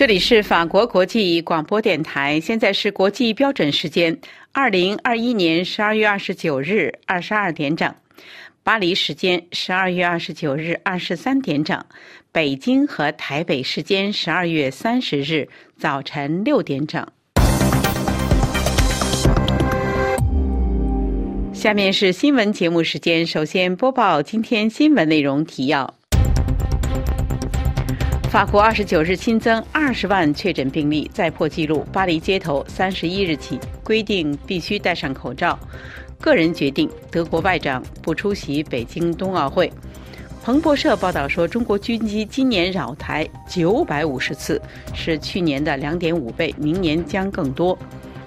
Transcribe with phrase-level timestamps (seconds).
[0.00, 4.18] 这里是法国国际广播电台，现在是国际标准时间，
[4.50, 7.94] 二零二一年十二月二十九日二十二点整，
[8.62, 11.78] 巴黎时间十二月二十九日二十三点整，
[12.32, 15.46] 北京和台北时间十二月三十日
[15.76, 17.06] 早晨六点整。
[21.52, 25.99] 下面是新闻节目时间，首先播报今天新闻内容提要。
[28.30, 31.84] 法国二十九日新增二十万确诊病例，再破纪录。
[31.92, 35.58] 巴黎街头三十一日起规定必须戴上口罩。
[36.20, 39.68] 个人决定，德国外长不出席北京冬奥会。
[40.44, 44.62] 彭博社报道说，中国军机今年扰台九百五十次，
[44.94, 47.76] 是去年的两点五倍，明年将更多。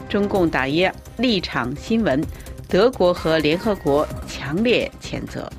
[0.10, 2.22] 中共打压立场新闻，
[2.68, 5.50] 德国和联合国强烈谴责。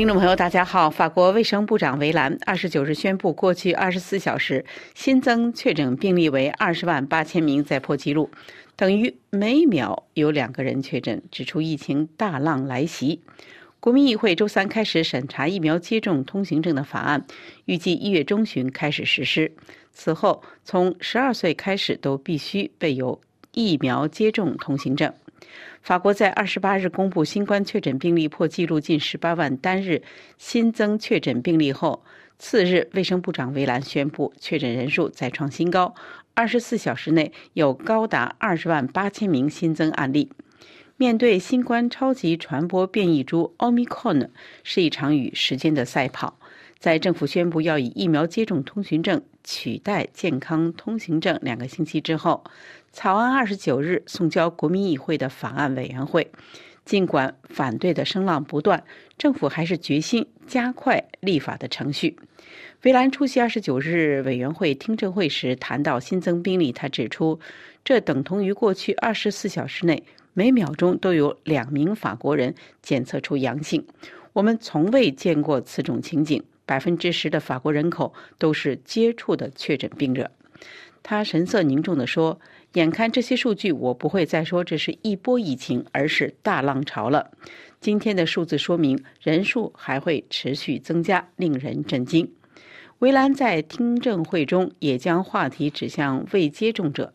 [0.00, 0.88] 听众朋友，大家好。
[0.88, 8.30] 法国卫生部长维兰二十九日宣布，过去二十四小时新增确诊病例为二十万八千名，再破纪录，
[8.76, 13.20] 等于每秒有两个人确诊，指出疫情大浪来袭。
[13.78, 17.26] 国民议会周三开始审查疫苗接种通行证的法案，
[17.66, 19.52] 预计一月中旬开始实施。
[19.92, 23.20] 此后，从十二岁开始都必须备有
[23.52, 25.12] 疫苗接种通行证。
[25.80, 30.02] 法国在二十八日公布新冠确诊病例破纪录近十八万单日
[30.36, 32.04] 新增确诊病例后，
[32.38, 35.94] 次日，卫生部长维兰宣布确诊人数再创新高，
[36.34, 40.30] 二十四小时内有高达二十万八千名新增案例。
[40.96, 44.30] 面对新冠超级传播变异株奥密克戎，
[44.62, 46.38] 是一场与时间的赛跑。
[46.80, 52.42] 在政府宣布要以疫苗接种通行证取代健康通行证两个星期之后，
[52.90, 56.30] 草案二十九日送交国民议会的法案委员会。
[56.86, 58.82] 尽管反对的声浪不断，
[59.18, 62.16] 政府还是决心加快立法的程序。
[62.82, 67.38] 维兰出席二十九日委员会听证会时谈到新增病例，他指出，
[67.84, 70.02] 这等同于过去二十四小时内
[70.32, 73.86] 每秒钟都有两名法国人检测出阳性。
[74.32, 76.42] 我们从未见过此种情景。
[76.70, 80.30] 百分之十的法国人口都是接触的确诊病者。
[81.02, 82.40] 他神色凝重地说
[82.74, 87.32] ：“眼看这些数据，我不会再说这是一波疫情，而是大浪潮了。
[87.80, 92.30] 今天的数字说明人数还会持续增加，令人震惊。”
[93.00, 97.12] 维兰在听证会中也将话题指向未接种者，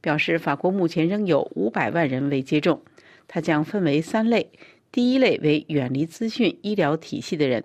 [0.00, 2.82] 表示法国目前仍有五百万人未接种。
[3.28, 4.50] 他将分为三类：
[4.90, 7.62] 第一类为远离资讯医疗体系的人。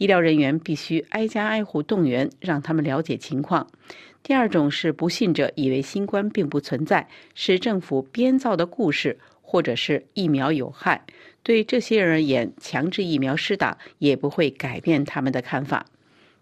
[0.00, 3.66] 医疗人员必须挨家挨户动员，让他们了解情况。
[4.22, 11.04] 第二种是不信者以为新冠并不存在，是政府编造的故事，或者是疫苗有害。
[11.42, 15.84] 对这些人而言，强制疫苗施打也不会改变他们的看法。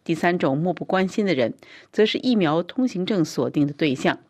[0.04, 1.54] 第三种漠不关心的人，
[1.90, 4.20] 则是疫苗通行证锁定的对象。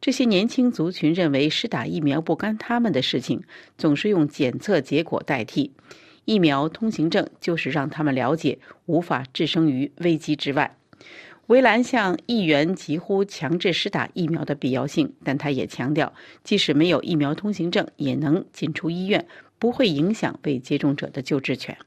[0.00, 3.42] 这些年轻族群认为施打疫苗不干他们的事情，
[3.76, 5.72] 总是用检测结果代替。
[6.28, 10.76] 疫苗通行证就是让他们了解无法置身于危机之外。
[11.46, 16.12] 维兰向议员疾呼强制施打疫苗的必要性，但他也强调，
[16.44, 19.26] 即使没有疫苗通行证，也能进出医院，
[19.58, 21.78] 不会影响被接种者的救治权。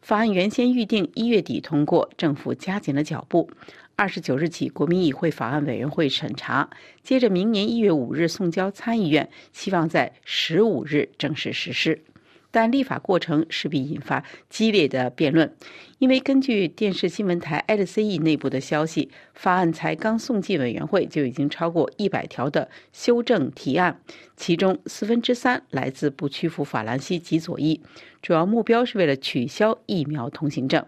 [0.00, 3.50] 法案原先预定一月底通过，政府加紧了脚步，
[3.96, 6.70] 二十九日起国民议会法案委员会审查，
[7.02, 12.04] 接着明年一月五日送交参议院，希望在十五日正式实施。
[12.52, 15.52] 但立法过程势必引发激烈的辩论，
[15.98, 24.00] 因为根据电视新闻台 LCE 内部的消息，法案才刚送进委员会，就已经超过一百条的修正提案，
[24.36, 27.80] 其中四分之三来自不屈服法兰西及左翼，
[28.20, 30.84] 主要目标是为了取消疫苗通行证。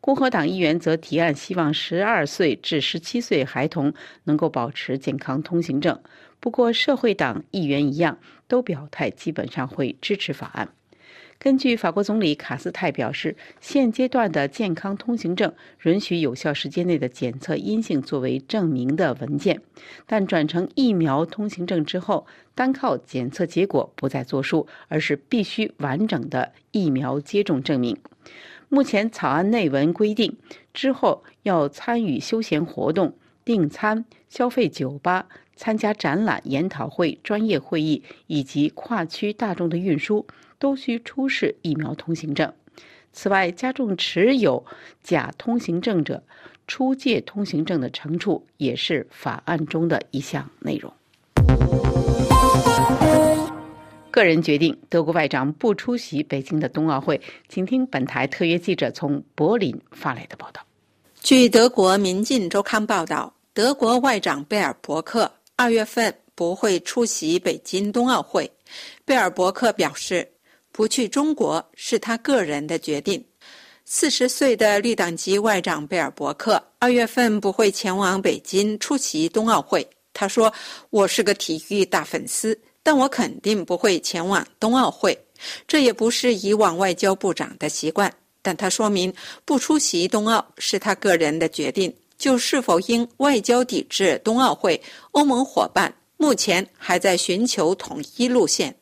[0.00, 3.92] 共和党议员则提案，希望十二岁至十七岁孩童
[4.24, 5.98] 能够保持健康通行证。
[6.40, 10.68] 不过，社会党议员一样都表态，基本上会支持法案。
[11.44, 15.52] 根据法国总理卡斯泰表示，现阶段的健康通行证
[15.82, 19.60] 允许有效时间内的检测阴性作为证明的文件，
[20.06, 27.98] 但转成疫苗通行证之后，单靠检测结果不再作数，而是必须完整的疫苗接种证明。
[28.70, 30.38] 目前草案内文规定，
[30.72, 33.14] 之后要参与休闲活动、
[33.44, 40.26] 订餐、消费酒吧、参加展览、研讨会、专业会议以及跨区大众的运输。
[40.64, 42.50] 都需出示疫苗通行证。
[43.12, 44.64] 此外，加重持有
[45.02, 46.22] 假通行证者
[46.66, 50.90] 出借通行证的惩处，也是法案中的一项内容。
[54.10, 57.20] 个人决定，德国外长不出席北京的冬奥会。
[57.50, 60.62] 请听本台特约记者从柏林发来的报道。
[61.20, 68.50] 据德国《民进周刊》报道，德国外长贝尔伯克二月份不会出席北京冬奥会。
[69.04, 70.26] 贝尔伯克表示，
[70.76, 73.24] 不去中国是他个人的决定。
[73.84, 79.88] 四十岁的绿党籍外长贝尔伯克二月份不会前往北京出席冬奥会。
[80.12, 80.52] 他说
[80.90, 85.16] ：“我是个体育大粉丝，但我肯定不会前往冬奥会。
[85.68, 88.12] 这也不是以往外交部长的习惯。”
[88.42, 91.94] 但他说明，不出席冬奥是他个人的决定。
[92.16, 94.80] 就是否应外交抵制冬奥会，
[95.12, 98.74] 欧盟伙伴目前还在寻求统一路线。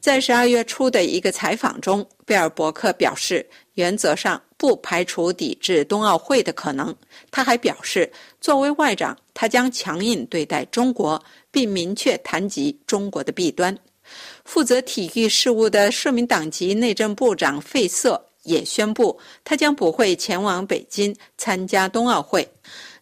[0.00, 6.94] 在十二月初的一个采访中，贝尔伯克表示，原则上不排除抵制冬奥会的可能。
[7.30, 13.76] 他还表示，作为外长，他将强硬对待中国，并明确谈及中国的弊端。
[14.44, 18.24] 负责体育事务的社民党籍内政部长费瑟。
[18.44, 22.48] 也宣布，他将不会前往北京参加冬奥会。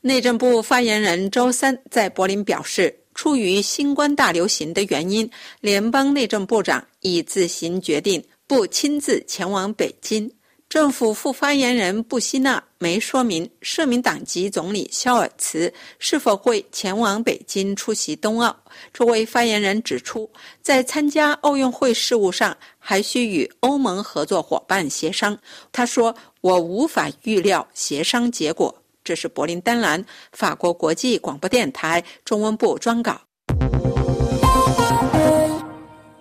[0.01, 5.29] 内政部发言人周三在柏林表示，出于新冠大流行的原因，
[5.61, 10.31] 联邦内政部长已自行决定不亲自前往北京。
[10.69, 18.55] 政府副发言人布希纳没说明社民党籍总理肖尔茨是否会前往北京出席冬奥。
[18.93, 20.29] 这位发言人指出，
[20.61, 25.39] 在参加奥运会事务上，还需与欧盟合作伙伴协商。
[25.73, 28.75] 他说：“我无法预料协商结果。”
[29.07, 33.21] 这是柏林丹兰法国国际广播电台中文部专稿。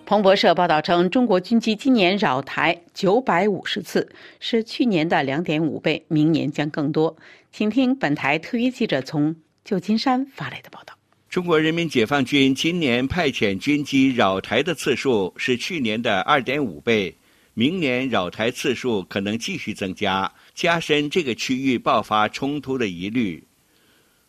[0.06, 7.16] 彭博社报道称，中国军机今年扰台九百五十次，是去年的两点五倍，明年将更多。
[7.50, 9.34] 请听本台特约记者从
[9.64, 10.94] 旧金山发来的报道：
[11.28, 17.12] 中国人民解放军今年派遣军机扰台的次数是去年的二点五倍，
[17.54, 23.44] 明年扰台次数可能继续增加，加深这个区域爆发冲突的疑虑。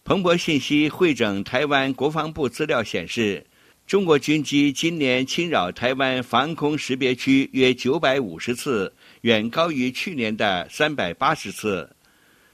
[0.03, 3.43] 彭博信息会整台湾国防部资料显示。
[3.87, 11.89] 中国军机今年侵扰台湾防空识别区约九百五十次，远高于去年的三百八十次。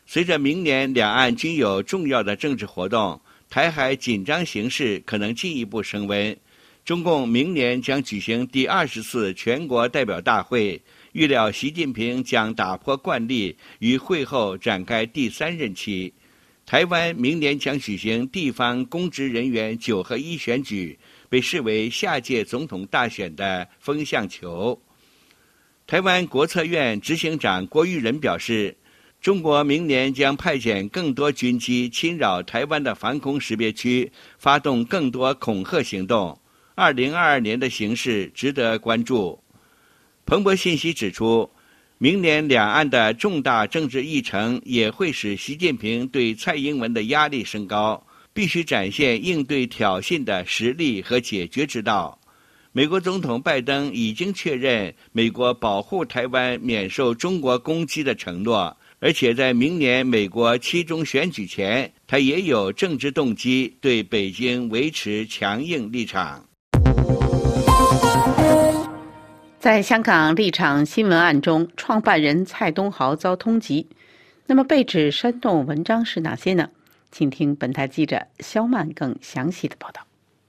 [0.05, 6.37] 随着明年两岸均有重要的政治活动，台海紧张形势可能进一步升温。
[6.85, 10.79] 中共明年将举行第二十次全国代表大会，
[11.13, 16.13] 预料习近平将打破惯例，于会后展开第三任期。
[16.65, 20.99] 台湾明年将举行地方公职人员九合一选举。
[21.29, 24.79] 被视为下届总统大选的风向球。
[25.87, 28.77] 台湾国策院执行长郭玉仁表示，
[29.19, 36.39] 中国明年将派遣更多军机侵扰台湾的防空识别区，发动更多恐吓行动。
[36.75, 39.42] 二零二二年的形势值得关注。
[40.25, 41.49] 彭博信息指出，
[41.97, 48.05] 明年两岸的重大政治议程也会使习近平对蔡英文的压力升高。
[48.35, 52.19] 必须展现应对挑衅的实力和解决之道。
[52.71, 66.43] 美国总统拜登已经确认美国保护台湾免受中国攻击的承诺，而且在明年美国期中选举前，他也有政治动机对北京维持强硬立场。
[69.63, 73.87] 在香港立场新闻案中，创办人蔡东豪遭通缉，
[74.45, 76.69] 那么被指煽动文章是哪些呢？
[77.11, 80.01] 请听本台记者肖曼更详细的报道。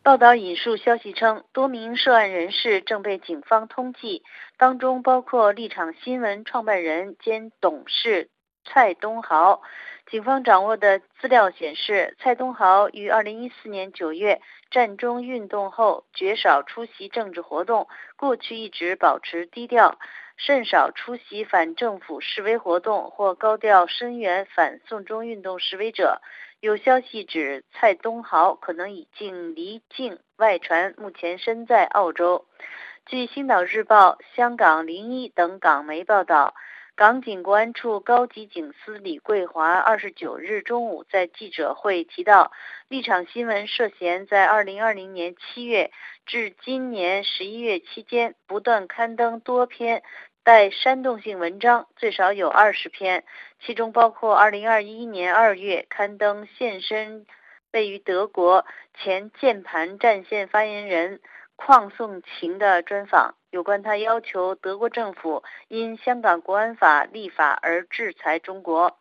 [0.03, 4.23] 报道引述消息称，多名涉案人士正被警方通缉，
[4.59, 8.31] 当中包括立场新闻创办人兼董事
[8.65, 9.63] 蔡东豪。
[10.11, 19.99] 警方掌握的资料显示，蔡东豪于2014年9月战中运动后绝少出席政治活动，过去一直保持低调。
[20.37, 26.21] 甚少出席反政府示威活动或高调声援反送中运动示威者。
[26.59, 32.47] 有消息指，蔡东豪可能已经离境外传，目前身在澳洲。
[33.07, 36.55] 据《星岛日报》、香港零一等港媒报道，
[36.97, 42.53] 港警国安处高级警司李桂华二十九日中午在记者会提到，
[42.87, 45.91] 立场新闻涉嫌在二零二零年七月。
[46.25, 50.05] 至今年十一月期间，不断刊登多篇
[50.45, 53.25] 带煽动性文章，最少有二十篇，
[53.67, 57.27] 其中包括二零二一年二月刊登现身
[57.73, 58.65] 位于德国
[59.03, 61.21] 前键盘战线发言人
[61.57, 68.99] 邝颂晴的专访，有关他要求德国政府因香港国安法立法而制裁中国。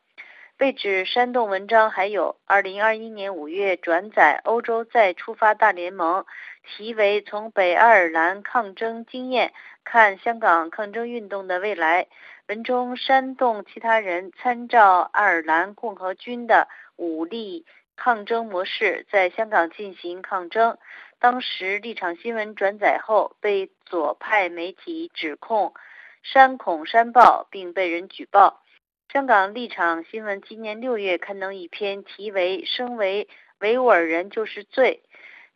[0.58, 6.22] 被指煽动文章还有2021年5月转载《欧洲再出发大联盟》，
[6.68, 12.04] 题为《从北爱尔兰抗争经验看香港抗争运动的未来》
[12.48, 20.78] 文中煽动其他人参照爱尔兰共和军的武力抗争模式，在香港进行抗争。
[21.20, 25.76] 当时立场新闻转载后，被左派媒体指控
[26.24, 28.64] 煽恐煽暴，并被人举报。
[29.12, 33.28] 香港立场新闻今年六月刊登一篇题为“身为
[33.60, 35.04] 维吾尔人就是罪”，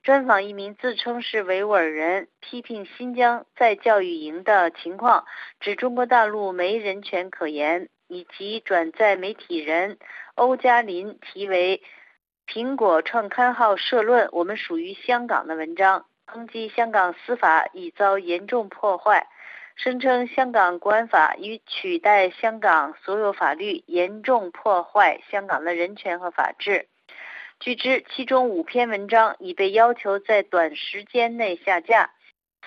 [0.03, 5.25] 专访一名自称是维吾尔人，批评新疆在教育营的情况，
[5.59, 9.97] 指中国大陆没人权可言，以及转载媒体人
[10.35, 11.81] 欧嘉林题为
[12.45, 19.27] “苹果创刊号社论：我们属于香港”的文章，抨击香港司法已遭严重破坏。
[19.77, 26.87] 声称香港国安法与取代香港所有法律，严重破坏香港的人权和法治。
[27.59, 32.11] 据知，其中五篇文章已被要求在短时间内下架。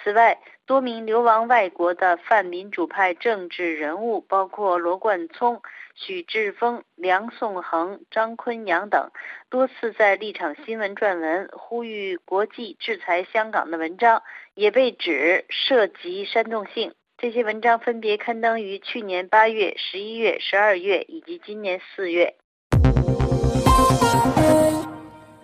[0.03, 5.61] 此外，多名流亡外国的泛民主派政治人物，包括罗冠聪、
[6.03, 9.11] 许志峰、梁颂恒、张坤阳等，
[9.51, 14.23] 多次在立场新闻撰文呼吁国际制裁香港的文章，
[14.55, 16.95] 也被指涉及煽动性。
[17.19, 22.35] 这些文章分别刊登于去年八月、十一月、十二月以及今年四月。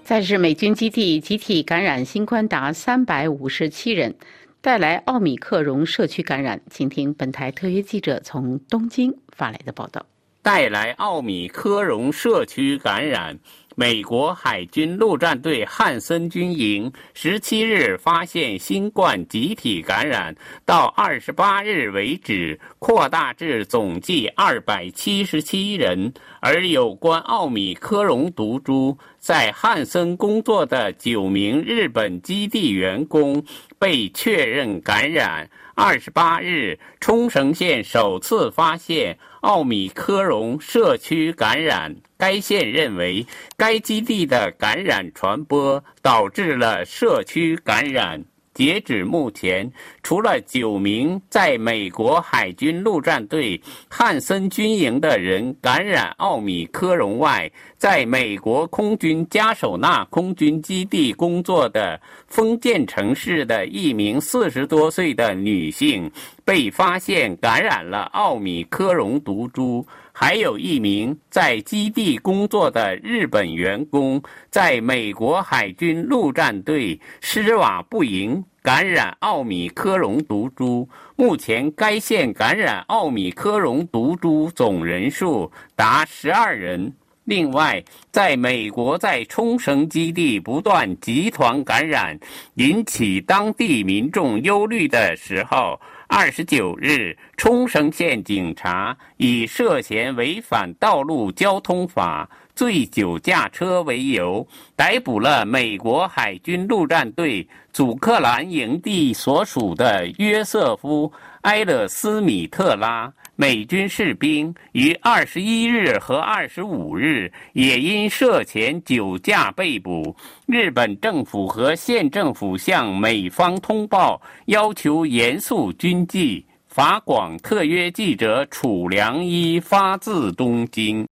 [0.03, 4.17] 在日美军基地集体感染新冠达三百五十七人，
[4.63, 6.63] 带来奥米克戎社区感染。
[6.71, 10.07] 请听本台特约记者从东京发来的报道：
[10.47, 13.41] 带来奥米克戎社区感染。
[13.79, 26.11] 美国海军陆战队汉森军营十七日发现新冠集体感染，到二十八日为止扩大至总计二百七十七人。
[26.41, 33.45] 而有关奥米克戎毒株在汉森工作的九名日本基地员工
[33.79, 35.51] 被确认感染。
[35.75, 41.95] 二十八日，冲绳县首次发现奥米克戎社区感染。
[42.19, 48.25] 该县认为，该基地的感染传播导致了社区感染。
[48.55, 49.71] 截止目前，
[50.03, 66.11] 除了九名在美国海军陆战队汉森军营的人感染奥米克戎外，在美国空军加手纳空军基地工作的封建城市的一名四十多岁的女性
[66.43, 69.87] 被发现感染了奥米克戎毒株。
[70.19, 80.89] 还有一名在基地工作的日本员工，在美国海军陆战队施瓦布营感染奥米克戎毒株。
[81.17, 86.91] 目前，该县感染奥米克戎毒株总人数达十二人。
[87.25, 92.19] 另外，在美国在冲绳基地不断集团感染，
[92.55, 95.79] 引起当地民众忧虑的时候。
[96.09, 104.47] 二十九日，冲绳县警察以涉嫌违反道路交通法、醉酒驾车为由，
[104.77, 111.09] 逮捕了美国海军陆战队祖克兰营地所属的约瑟夫·
[111.43, 113.13] 埃勒斯米特拉。
[113.39, 120.17] 美军士兵于二十一日和二十五日也因涉嫌酒驾被捕。
[120.47, 126.45] 日本政府和县政府向美方通报，要求严肃军纪。
[126.67, 131.07] 法广特约记者楚良一发自东京。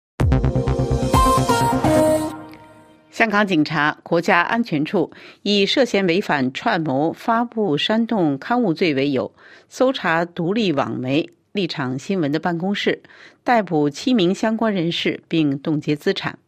[3.12, 5.12] 香港警察国家安全处
[5.42, 9.30] 以涉嫌违反串谋发布煽动刊物罪为由，
[9.68, 11.30] 搜查独立网媒。
[11.54, 13.00] 立场新闻的办公室
[13.44, 16.40] 逮捕七名相关人士，并冻结资产。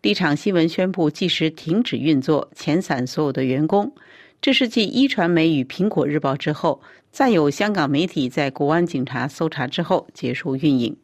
[0.00, 3.92] 立场新闻宣布即时停止运作，遣散所有的员工。
[4.40, 6.80] 这是继一传媒与苹果日报之后，
[7.10, 10.96] 再有香港媒体在国安警察搜查之后结束运营。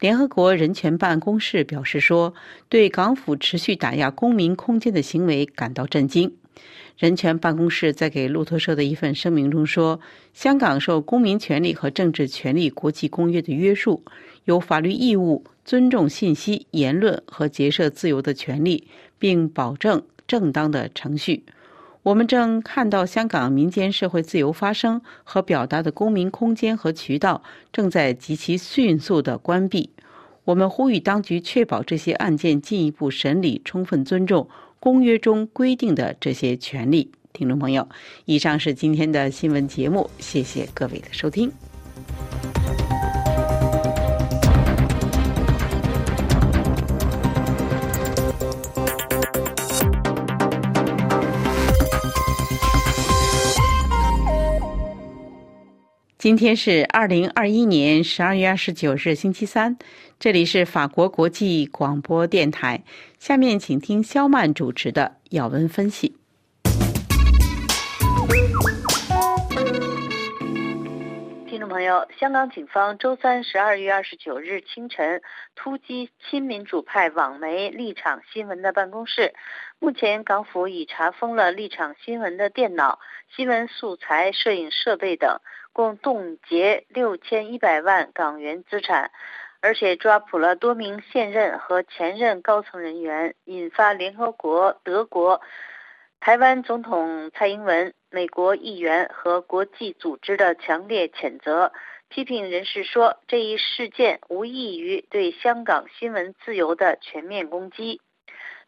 [0.00, 2.34] 联合国人权办公室表示说，
[2.68, 6.34] 对港府持续打压公民空间的行为感到震惊。
[7.02, 9.98] 人权办公室在给路透社的一份声明中说
[10.32, 14.04] ：“香港受《公民权利和政治权利国际公约》的约束，
[14.44, 18.86] 有法律义务尊重信息、言论和结社自由的权利，
[19.18, 21.42] 并保证正当的程序。
[22.04, 27.42] 我们正看到香港民间社会自由发声和表达的公民空间和渠道
[27.72, 29.90] 正在极其迅速的关闭。
[30.44, 34.48] 我们呼吁当局确保这些案件进一步审理，充分尊重。”
[34.82, 37.88] 公约中规定的这些权利听众朋友。
[38.24, 41.52] 以上是今天的新闻节目谢谢各位的收听。
[56.18, 59.76] 今天是二零二一年十二月二十九日星期三
[60.18, 62.82] 这里是法国国际广播电台。
[63.22, 66.18] 下面请听肖曼主持的要闻分析。
[71.46, 75.22] 听众朋友，香港警方周三十二月二十九日清晨
[75.54, 79.34] 突击亲民主派网媒立场新闻的办公室。
[79.78, 82.98] 目前，港府已查封了立场新闻的电脑、
[83.36, 85.38] 新闻素材、摄影设备等。
[85.74, 89.10] 共冻结六千一百万港元资产，
[89.62, 95.40] 而且抓捕了多名现任和前任高层人员，引发联合国、德国、
[96.18, 101.72] 台湾总统蔡英文、美国议员和国际组织的强烈谴责。
[102.08, 108.02] 批评人士说，这一事件无异于对香港新闻自由的全面攻击。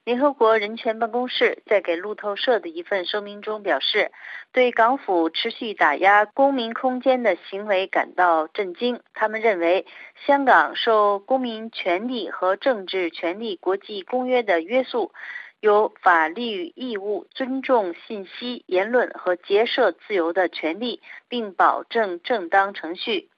[0.04, 4.12] 联合国人权办公室在给路透社的一份声明中表示，
[4.52, 9.00] 对港府持续打压公民空间的行为感到震惊。
[9.14, 9.86] 他们认为，
[10.26, 15.10] 香港受《公民权利和政治权利国际公约》的约束，
[15.60, 23.30] 有法律义务尊重信息、言论和结社自由的权利，并保证正当程序。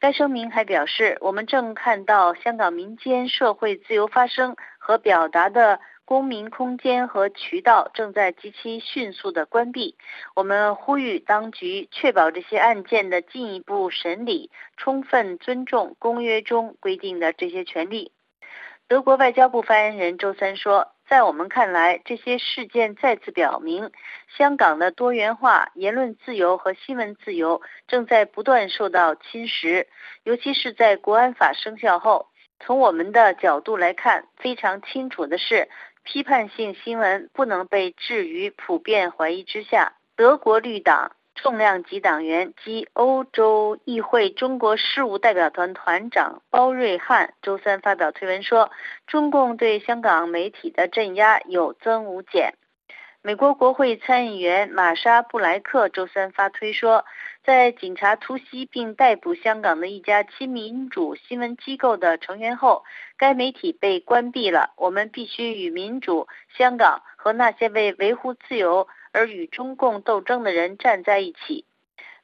[0.00, 5.78] 该声明还表示，我们正看到香港民间社会自由发声和表达的。
[6.06, 9.96] 公民空间和渠道正在极其迅速的关闭。
[10.36, 18.12] 我们呼吁当局确保这些案件的进一步审理充分尊重公约中规定的这些权利。
[18.86, 23.90] 德国外交部发言人周三说：“在我们看来，这些事件再次表明，
[24.38, 29.86] 香港的多元化、言论自由和新闻自由正在不断受到侵蚀，
[30.22, 32.28] 尤其是在国安法生效后。
[32.60, 35.68] 从我们的角度来看，非常清楚的是。”
[36.06, 39.94] 批判性新闻不能被置于普遍怀疑之下。
[40.14, 48.70] 德国绿党重量级党员及欧洲议会中国事务代表团团长包瑞汉周三发表推文说
[49.06, 52.54] ：“中共对香港媒体的镇压有增无减。”
[53.26, 57.04] 美国国会参议员玛莎布莱克周三发推说。
[57.42, 62.84] 在警察突袭并逮捕香港的一家亲民主新闻机构的成员后，
[63.16, 64.74] 该媒体被关闭了。
[64.76, 71.64] 我们必须与民主香港和那些为维护自由而与中共斗争的人站在一起。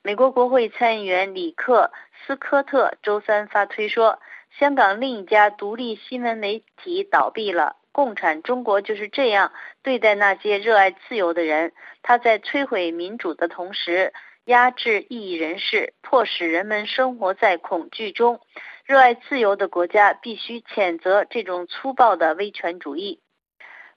[0.03, 1.91] 美国国会参议员里克
[2.25, 4.21] 斯科特周三发推说，
[4.57, 7.75] 香港另一家独立新闻媒体倒闭了。
[7.93, 9.53] 共产中国就是这样
[9.83, 14.13] 对待那些热爱自由的人，他在摧毁民主的同时。
[14.47, 18.41] 压制异议人士，迫使人们生活在恐惧中。
[18.85, 23.21] 热爱自由的国家必须谴责这种粗暴的威权主义。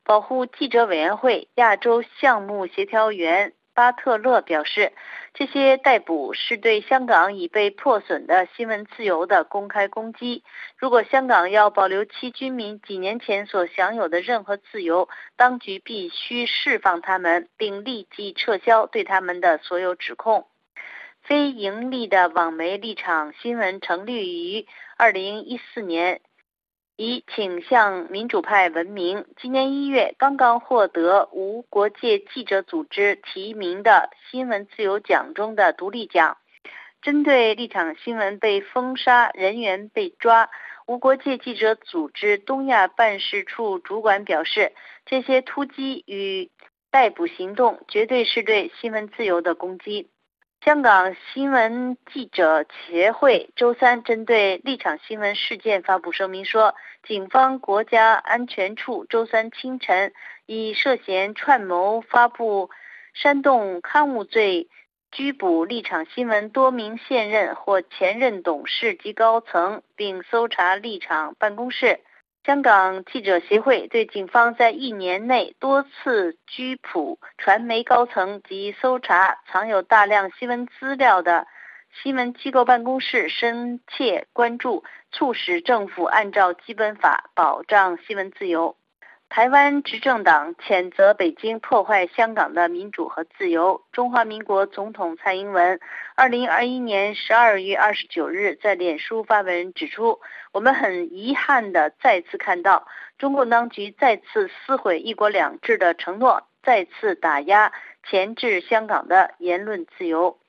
[0.03, 3.53] 保护记者委员会亚洲项目协调员。
[3.75, 4.93] 巴特勒表示，
[5.33, 10.43] 这些逮捕是对香港已被破损的新闻自由的公开攻击。
[10.77, 20.47] 如果香港要保留其居民几年前所享有的任何自由，当局必须释放他们，并立即撤销对他们的所有指控。
[21.21, 26.21] 非盈利的网媒立场新闻成立于二零一四年。
[26.97, 29.25] 以倾向民主派闻名。
[29.41, 36.37] 今年一月，刚刚获得无国界记者组织提名的新闻自由奖中的独立奖，
[37.01, 40.49] 针对立场新闻被封杀、人员被抓，
[40.87, 44.71] 无国界记者组织东亚办事处主管表示，
[45.05, 46.49] 这些突击与
[46.91, 50.09] 逮捕行动绝对是对新闻自由的攻击。
[50.63, 60.11] 香港新闻记者协会周三针对立场新闻事件发布声明说，警方国家安全处周三清晨
[60.47, 62.71] 以涉嫌串谋发布
[63.13, 64.67] 煽动刊物罪
[65.11, 71.99] 拘捕立场新闻多名现任或前任董事及高层，并搜查立场办公室。
[72.45, 81.47] 香港记者协会对警方在一年内多次拘捕传媒高层及搜查藏有大量新闻资料的
[82.03, 88.75] 新闻机构办公室深切关注，促使政府按照基本法保障新闻自由。
[89.27, 93.83] 台湾执政党谴责北京破坏香港的民主和自由。
[93.91, 95.79] 中华民国总统蔡英文
[96.15, 100.21] 二零二一年十二月二十九日在脸书发文指出
[100.53, 110.39] ：“我们很遗憾地再次看到中共当局再次撕毁‘一国两制’的承诺，再次打压、钳制香港的言论自由。”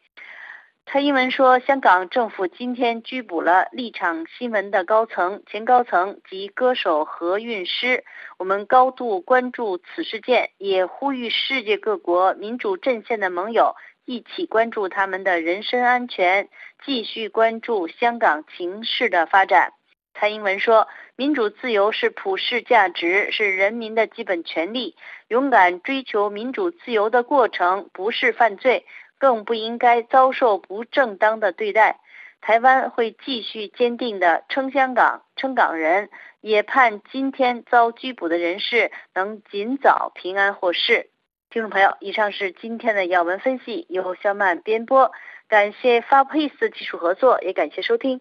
[0.88, 8.05] 蔡英文说：“香港政府今天拘捕了立场新闻的高层、前高层及歌手何韵诗。
[8.38, 16.49] 我们高度关注此事件，也呼吁世界各国民主阵线的盟友一起关注他们的人身安全，
[16.85, 19.72] 继续关注香港情势的发展。
[20.14, 24.94] 蔡英文说：“民主自由是普世价值，是人民的基本权利。
[25.27, 28.87] 勇敢追求民主自由的过程不是犯罪，
[29.18, 32.00] 更不应该遭受不正当的对待。
[32.40, 41.11] 台湾会继续坚定地撑香港、撑港人，也盼今天遭拘捕的人士能尽早平安获释。”
[41.50, 45.11] 听众朋友，以上是今天的要闻分析，由肖曼编播。
[45.48, 48.20] 感谢 FabPace 技术合作，也感谢收听。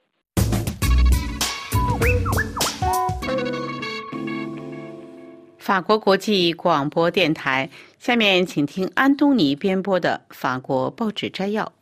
[5.66, 11.74] 法国国际广播电台，下面请听安东尼编播的法国报纸摘要。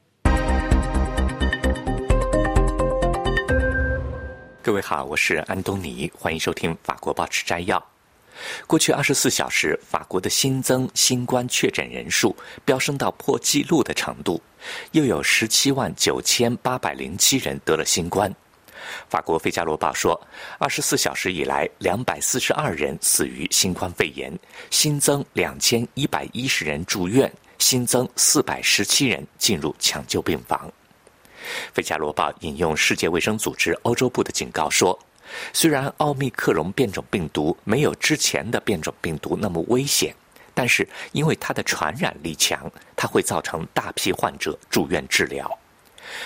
[4.62, 7.86] 各位好，我是安东尼，欢迎收听法国报纸摘要。
[8.66, 14.42] 过去二十四小时，法国的新增新冠确诊人数飙升到破纪录的程度，
[14.94, 18.34] 又有十七万九千八百零七人得了新冠。
[19.10, 20.20] 法国《费加罗报》说，
[20.58, 24.38] 二十四小时以来，两百四十二人死于新冠肺炎，
[24.70, 30.68] 新增两千一百一十人住院，新增四百十七人进入抢救病房。
[31.74, 34.98] 《费加罗报》引用世界卫生组织欧洲部的警告说，
[35.52, 40.16] 虽然奥密克戎变种病毒没有之前的变种病毒那么危险，
[40.54, 45.50] 但是因为它的传染力强，它会造成大批患者住院治疗。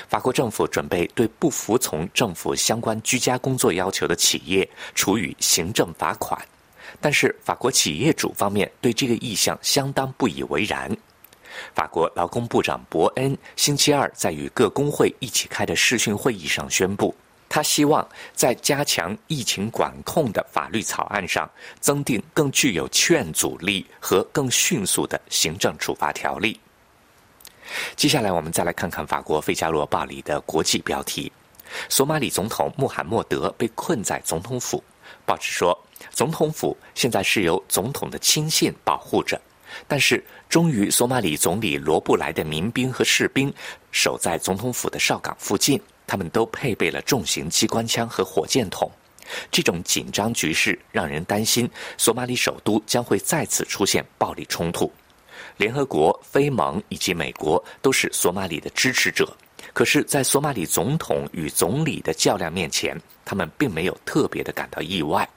[0.07, 6.39] 法国政府准备对不服从政府相关居家工作要求的企业处以行政罚款，
[6.99, 10.95] 但是法国企业主方面对这个意向相当不以为然。
[11.73, 17.15] 法国劳工部长伯恩星期二在与各工会一起开的视讯会议上宣布，
[17.49, 26.59] 他希望在加强疫情管控的法律草案上增订更具有劝阻力和更迅速的行政处罚条例。
[27.95, 31.31] 接下来，我们再来看看法国《费加罗报》里的国际标题：
[31.89, 34.83] 索马里总统穆罕默德被困在总统府。
[35.25, 35.77] 报纸说，
[36.11, 39.39] 总统府现在是由总统的亲信保护着，
[39.87, 43.53] 但是忠于索马里总理罗布莱的民兵和士兵
[43.91, 48.89] 守在总统府的哨岗附近，他们都配备了重型机关枪和火箭筒。
[49.51, 54.89] 这种紧张局势让人担心，索马里首都将会再次出现暴力冲突。
[55.57, 59.35] 联合国、非盟以及美国都是索马里的支持者，
[59.73, 65.27] 可是，在索马里总统与总理的较量面前，他们并没有特别的感到意外。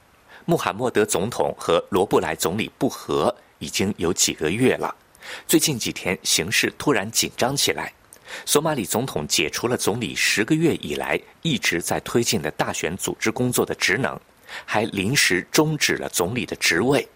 [0.45, 4.95] 穆罕默德总统和罗布莱总理不和已经有几个月了，
[5.47, 7.91] 最近几天形势突然紧张起来。
[8.45, 14.19] 索马里总统解除了总理十个月以来一直在推进的大选组织工作的职能，
[14.65, 17.07] 还临时终止了总理的职位。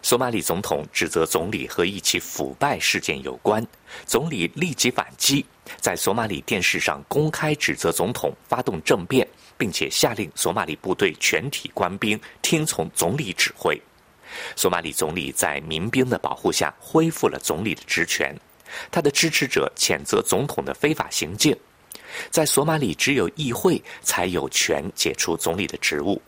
[0.00, 3.64] 索马里总统指责总理和一起腐败事件有关，
[4.06, 5.44] 总理立即反击，
[5.80, 9.26] 在索马里电视上公开指责总统发动政变，
[9.58, 13.80] 并且下令索马里部队全体官兵听从总理指挥。
[14.56, 18.34] 索马里总理在民兵的保护下恢复了总理的职权，
[18.90, 21.54] 他的支持者谴责总统的非法行径。
[22.30, 26.20] 在索马里，只有议会才有权解除总理的职务。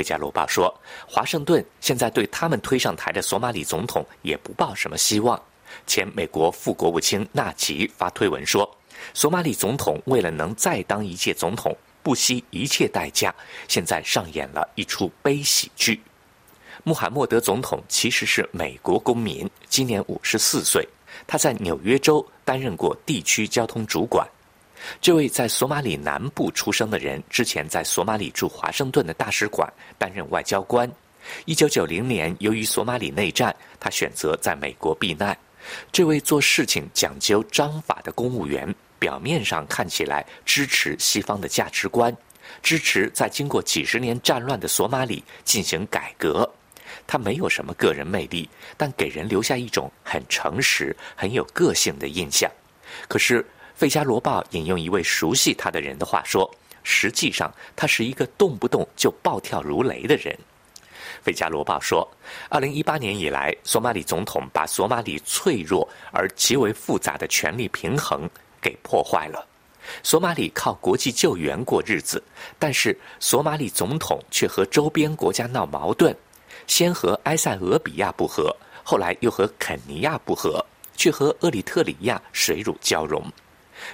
[0.00, 0.74] 费加罗报说，
[1.06, 5.38] 华盛顿现在对他们推上台的索马里总统也不抱什么希望。
[5.86, 8.66] 前美国副国务卿纳吉发推文说，
[9.12, 13.34] 索马里总统为了能再当一届总统，不惜一切代价，
[13.68, 16.00] 现在上演了一出悲喜剧。
[16.82, 20.88] 穆罕默德总统其实是美国公民，今年五十四岁，
[21.26, 24.26] 他在纽约州担任过地区交通主管。
[25.00, 30.90] 这位在索马里南部出生的人，之前在索马里驻华盛顿的大使馆担任外交官。
[31.44, 35.36] 一九九零年，由于索马里内战，他选择在美国避难。
[35.92, 42.16] 这位做事情讲究章法的公务员，表面上看起来支持西方的价值观，
[42.62, 46.50] 支持在经过几十年战乱的索马里进行改革。
[47.06, 52.50] 他没有什么个人魅力，但给人留下一种很诚实、很有个性的印象。
[53.06, 53.42] 可是。
[53.80, 60.38] 《费加罗报》引用一位熟悉他的人的话说：“实际上，他是一个动不动就暴跳如雷的人。”
[61.22, 62.06] 《费加罗报》说，
[62.50, 68.28] 二零一八年以来，索马里总统把索马里脆弱而极为复杂的权力平衡
[68.60, 69.48] 给破坏了。
[70.02, 72.22] 索马里靠国际救援过日子，
[72.58, 76.14] 但是索马里总统却和周边国家闹矛盾，
[76.66, 80.62] 先和埃塞俄比亚不和，后来又和肯尼亚不和，
[80.98, 83.24] 却和厄里特里亚水乳交融。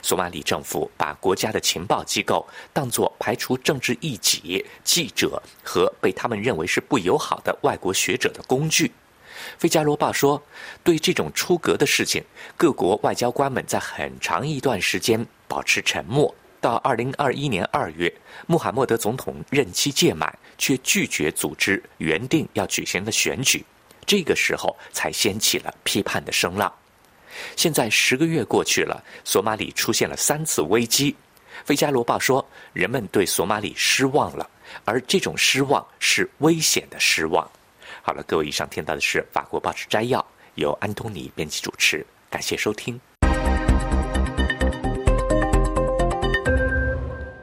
[0.06, 8.86] 索马里政府把国家的情报机构当作排除政治异己、记者和被他们认为是不友好的外国学者的工具。
[9.58, 10.40] 《费加罗报》说，
[10.84, 12.22] 对这种出格的事情，
[12.56, 16.32] 各国外交官们在很长一段时间保持沉默。
[16.60, 18.12] 到二零二一年二月，
[18.46, 23.64] 穆罕默德总统任期届满，却拒绝组织原定要举行的选举，
[24.06, 26.72] 这个时候才掀起了批判的声浪。
[27.56, 31.12] 现在十个月过去了，索马里出现了三次危机。
[31.64, 34.48] 《费加罗报》说，人们对索马里失望了，
[34.84, 37.48] 而这种失望是危险的失望。
[38.02, 40.24] 好了，各位，以上听到的是法国报纸摘要，
[40.56, 43.00] 由安东尼编辑主持，感谢收听。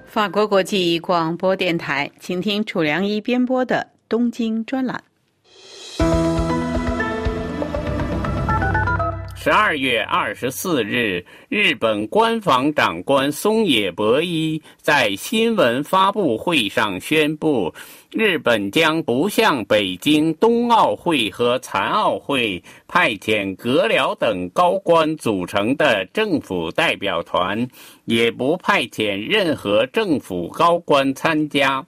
[0.05, 5.03] 法国国际广播电台，请听楚良一编播的东京专栏。
[9.43, 17.73] 十二月二十四日，日本官房长官松野博一在新闻发布会上宣布，
[18.09, 27.67] 日本将不向北京冬奥会和残奥会派遣阁僚等高官组成的政府代表团。
[28.05, 31.85] 也不派遣任何政府高官参加。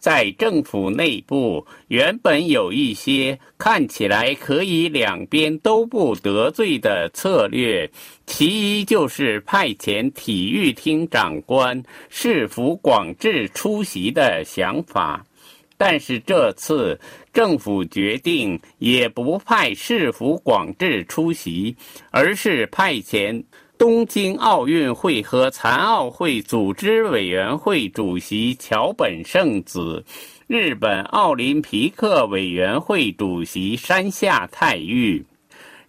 [0.00, 7.88] 在政府内部，原本有一些看起来可以两边都不得罪的策略。
[8.26, 15.26] 其一就是派遣体育厅长官市府广治出席的想法，
[15.76, 16.98] 但是这次
[17.32, 21.76] 政府决定也不派市府广治出席，
[22.10, 23.44] 而是派遣。
[23.80, 30.04] 东京奥运会和残奥会组织委员会主席桥本圣子，
[30.46, 35.24] 日本奥林匹克委员会主席山下泰裕。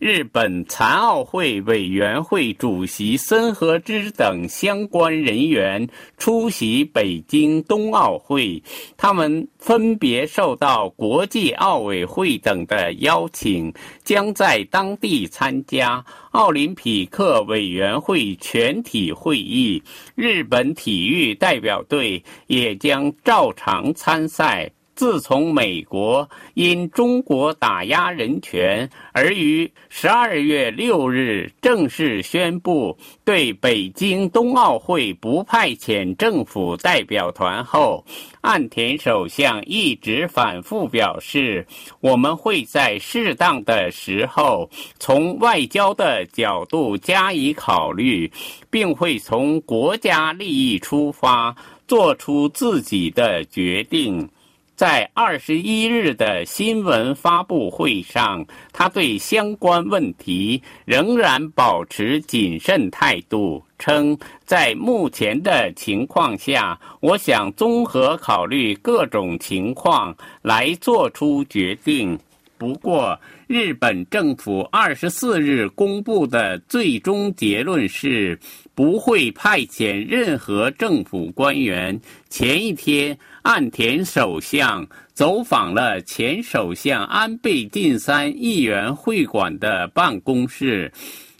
[0.01, 5.87] 日本残奥会委员会主席森和之等相关人员
[6.17, 8.63] 出席北京冬奥会，
[8.97, 13.71] 他们分别受到国际奥委会等的邀请，
[14.03, 19.83] 将在当地参加奥林匹克委员会全体会议。
[20.15, 24.71] 日本体育代表队也将照常参赛。
[25.01, 38.05] 自从美国因中国打压人权而于十二月六日正式宣布对北京冬奥会不派遣政府代表团后，
[38.41, 41.65] 岸田首相一直反复表示，
[41.99, 48.31] 我们会在适当的时候从外交的角度加以考虑，
[48.69, 51.55] 并会从国家利益出发
[51.87, 54.29] 做出自己的决定。
[54.75, 72.17] 在二十一日的新闻发布会上，他对相关问题仍然保持谨慎态度，称在目前的情况下，我想综合考虑各种情况来做出决定。
[72.57, 78.39] 不过，日本政府二十四日公布的最终结论是
[78.75, 81.99] 不会派遣任何政府官员。
[82.29, 83.15] 前一天。
[83.43, 90.91] 岸田首相走访了前首相安倍晋三议员会馆的办公室。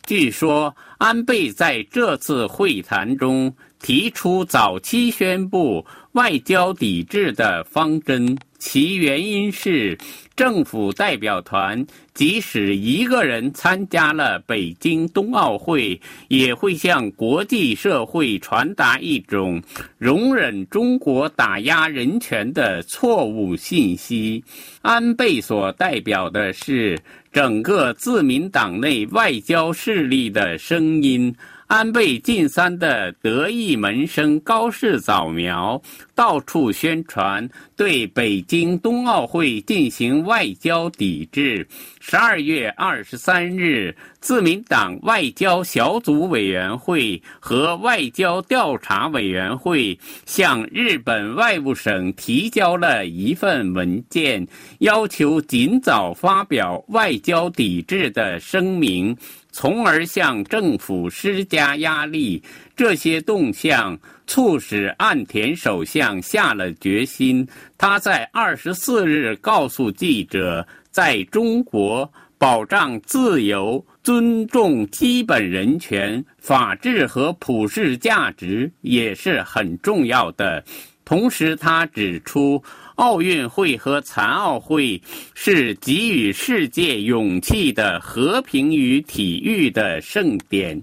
[0.08, 9.96] 据说，安倍在这次会谈中提出早期宣布外交抵制的方针，其原因是。
[10.41, 19.62] 政府代表团即使一个人参加了北京冬奥会，也会向国际社会传达一种
[19.99, 24.43] 容忍中国打压人权的错误信息。
[24.82, 26.99] 安倍所代表的是
[27.32, 31.36] 整个自民党内外交势力的声音。
[31.72, 35.82] 安倍晋三的得意门生高市早苗
[36.14, 41.66] 到处宣传对北京冬奥会进行外交抵制。
[42.02, 54.46] 十二月二十三日，自民党外交小组委员会和外交调查委员会向日本外务省提交了一份文件，
[54.80, 59.16] 要求尽早发表外交抵制的声明。
[59.52, 62.42] 从而向政府施加压力，
[62.76, 67.48] 这些动向促使岸田首相下了决心。
[67.78, 80.64] 他在二十四日告诉记者，在中国保障自由、尊重基本人权、法治和普世价值也是很重要的。
[81.04, 82.64] 同时，他指出。
[83.02, 85.02] 奥运会和残奥会
[85.34, 90.80] 是给予世界勇气的和平与体育的盛典，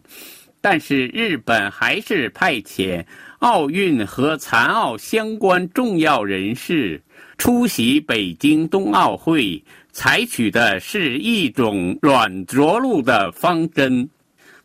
[0.60, 3.04] 但是日本还是派遣
[3.38, 7.00] 奥运和残奥相关重要人士
[7.36, 9.62] 出席北京冬奥会。
[9.92, 14.08] 采取的是一种软着陆的方针。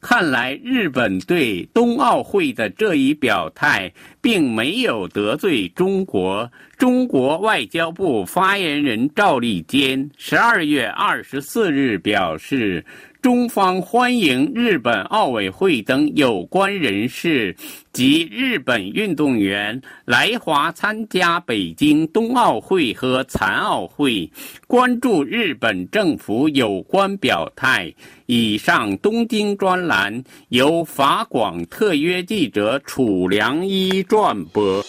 [0.03, 6.51] 看来，日本对冬奥会的这一表态，并没有得罪中国。
[6.77, 12.85] 中国外交部发言人赵立坚十二月二十四日表示。
[13.23, 17.55] 中方欢迎日本奥委会等有关人士
[17.93, 24.29] 及日本运动员来华参加北京冬奥会和残奥会，
[24.67, 27.93] 关注日本政府有关表态。
[28.25, 34.83] 以上东京专栏由法广特约记者楚良一转播。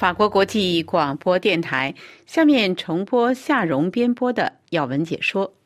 [0.00, 5.59] 法国国际广播电台，下面重播夏荣编播的要闻解说。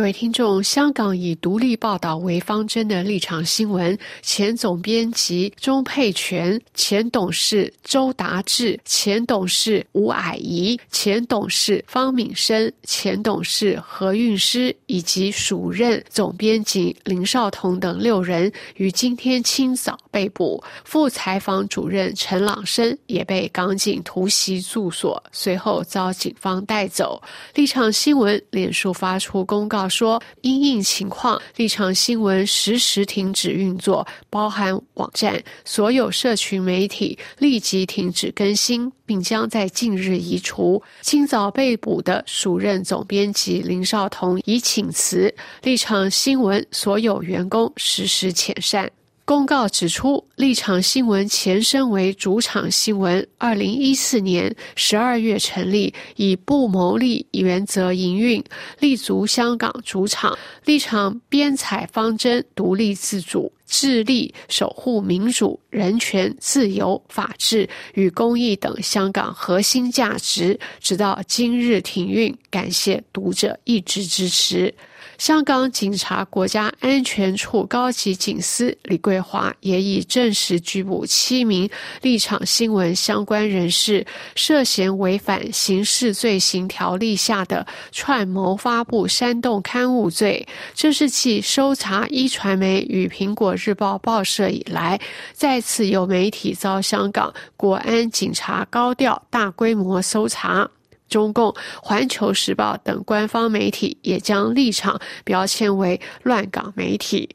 [0.00, 20.64] 各位听众，香港以独立报道为方针的立场新闻前总编辑钟佩全、前董事周达志、前董事吴霭仪、前董事方敏生、前董事何韵诗以及署任总编辑林少彤等六人于今天清早被捕。
[20.82, 27.22] 副采访主任陈朗生也被港警突袭住所，随后遭警方带走。
[27.54, 29.89] 立场新闻脸书发出公告。
[29.90, 40.80] 说因应情况，立场新闻实时停止运作，包含网站，所有社群媒体立即停止更新，并将在近日移除。
[41.00, 48.90] 今早被捕的署任总编辑林少彤已请辞，立场新闻所有员工实时遣散。
[49.30, 58.42] 公告指出，立场新闻前身为主场新闻，二零一四年十二月成立，以不牟利原则营运，
[58.80, 60.36] 立足香港主场。
[60.64, 72.36] 立场编采方针独立自主，致力守护民主、人权、自由、法治与公益等香港核心价值，直到今日停运。
[72.50, 74.74] 感谢读者一直支持。
[75.20, 81.68] 香港警察国家安全处高级警司李桂华也已正式拘捕七名
[82.00, 90.48] 立场新闻相关人士，涉嫌违反刑事罪行条例下的串谋发布煽动刊物罪。
[90.72, 94.98] 这是继搜查一传媒与苹果日报报社以来，
[95.34, 100.70] 再次有媒体遭香港国安警察高调大规模搜查。
[101.10, 101.50] 中共
[101.82, 107.28] 《环球时报》等官方媒体也将立场标签为“乱港媒体”。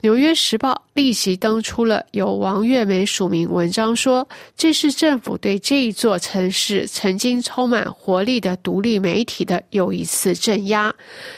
[0.02, 10.94] 《纽约时报》立即登出了由王月梅署名文章，说这是政府对这一座城市曾经充满活力的独立媒体的又一次镇压。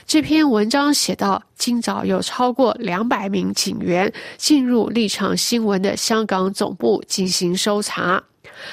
[0.07, 8.23] 这篇文章写道：今早有超过两百名警员进入立场新闻的香港总部进行搜查。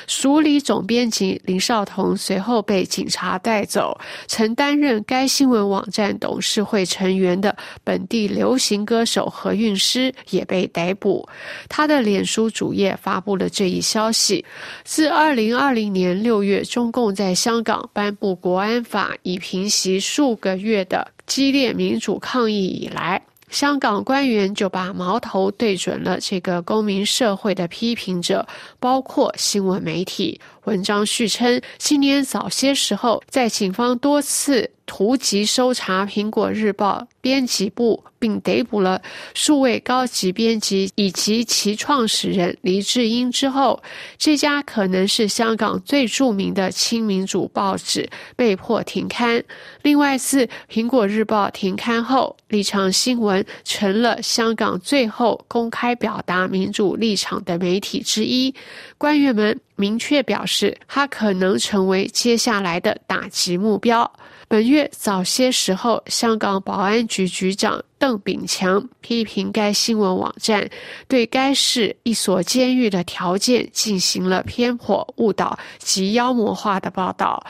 [0.08, 4.00] 署理总编辑林少彤随后被警察带走。
[4.28, 11.28] 曾担任该新闻网站董事会成员的本地流行歌手何韵诗也被逮捕。
[11.68, 14.44] 他的脸书主页发布了这一消息。
[14.84, 23.22] 自二零二零年六月中共在香港颁布国安法，以平息数个月的激烈民主抗议以来。
[23.50, 28.48] 香港官员就把矛头对准了这个公民社会的批评者，
[28.80, 30.40] 包括新闻媒体。
[30.66, 34.72] 文章续称，今年早些时候，在警方多次。
[34.92, 39.00] 突击搜查《苹果日报》编辑部，并逮捕了
[39.36, 43.84] 数位高级编辑以及其创始人黎智英之后，
[44.18, 49.44] 这家可能是香港最著名的亲民主报纸被迫停刊。
[49.84, 58.52] 另外，自《苹果日报》停刊后，立场新闻成了香港最后公开表达民主立场的媒体之一。
[58.98, 64.12] 官员们明确表示，它可能成为接下来的打击目标。
[64.50, 70.68] 本月早些时候，香港保安局局长邓炳强批评该新闻网站
[71.08, 77.42] 对该市一所监狱的条件进行了偏颇、误导及妖魔化的报道。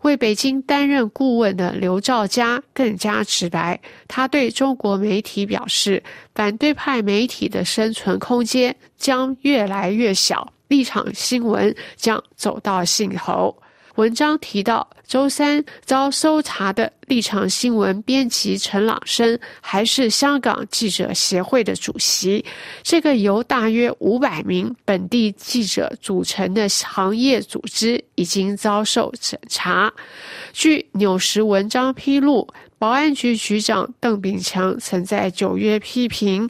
[0.00, 6.02] 为北京担任顾问的刘兆佳更加直白，他对中国媒体表示，
[6.34, 13.56] 反对派媒体的生存空间将越来越小，立场新闻将走到尽头。
[13.96, 22.44] 文章提到，周三遭搜查的立场新闻编辑陈朗生还是香港记者协会的主席。
[22.82, 29.90] 这个由大约五百名本地记者组成的行业组织已经遭受审查。
[30.52, 32.46] 据纽时文章披露，
[32.78, 36.46] 保安局局长邓炳强曾在九月批评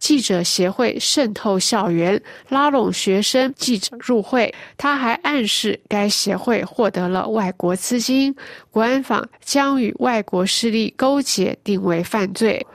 [0.00, 4.52] 记者协会渗透校园、拉拢学生记者入会。
[4.76, 8.34] 他还暗示该协会获得了外国资金，
[8.70, 12.66] 国安法将与外国势力勾结，定为犯罪。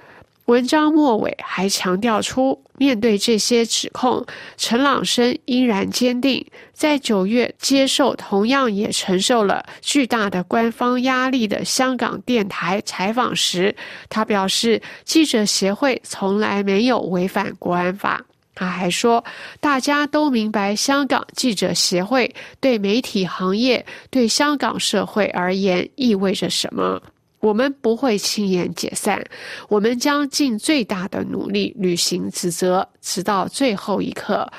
[0.45, 4.23] 文章末尾还强调出，面对这些指控，
[4.57, 6.45] 陈朗生依然坚定。
[6.71, 13.75] 在九月接受同样也承受了巨大的官方压力的香港电台采访时，
[14.07, 18.23] 他表示，记者协会从来没有违反国安法。
[18.53, 19.23] 他还说，
[19.59, 27.01] 大家都明白香港记者协会对媒体行业、对香港社会而言意味着什么。
[27.45, 29.23] 我们不会轻言解散，
[29.69, 34.51] 我们将尽最大的努力履行职责，直到最后一刻。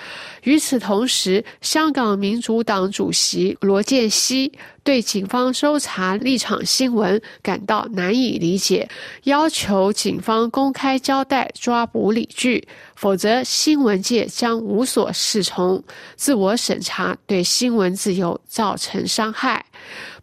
[0.44, 4.52] 与此同时，香港民主党主席罗建熙
[4.84, 8.88] 对警方搜查立场新闻感到难以理解，
[9.24, 15.82] 要求警方公开交代抓捕理据，否则新闻界将无所适从。
[16.14, 19.66] 自我审查对新闻自由造成伤害。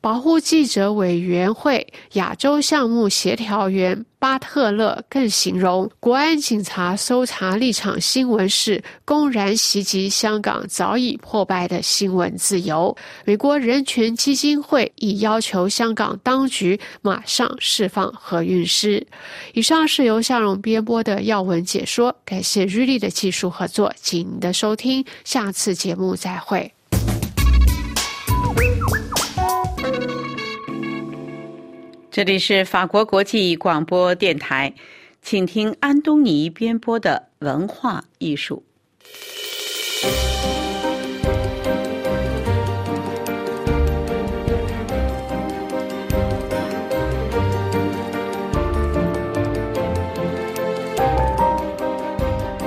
[0.01, 12.95] 保护记者委员会亚洲项目协调员巴特勒更形容，国安警察搜查立场新闻是公然袭击香港早已破败的新闻自由。
[13.25, 19.05] 美国人权基金会已要求香港当局马上释放何韵诗。
[19.53, 26.71] 以上是由夏荣编播的要闻解说，感谢日丽的技术合作，请您的收听，下次节目再会。
[32.13, 34.71] 这里是法国国际广播电台，
[35.23, 38.63] 请听安东尼编播的文化艺术。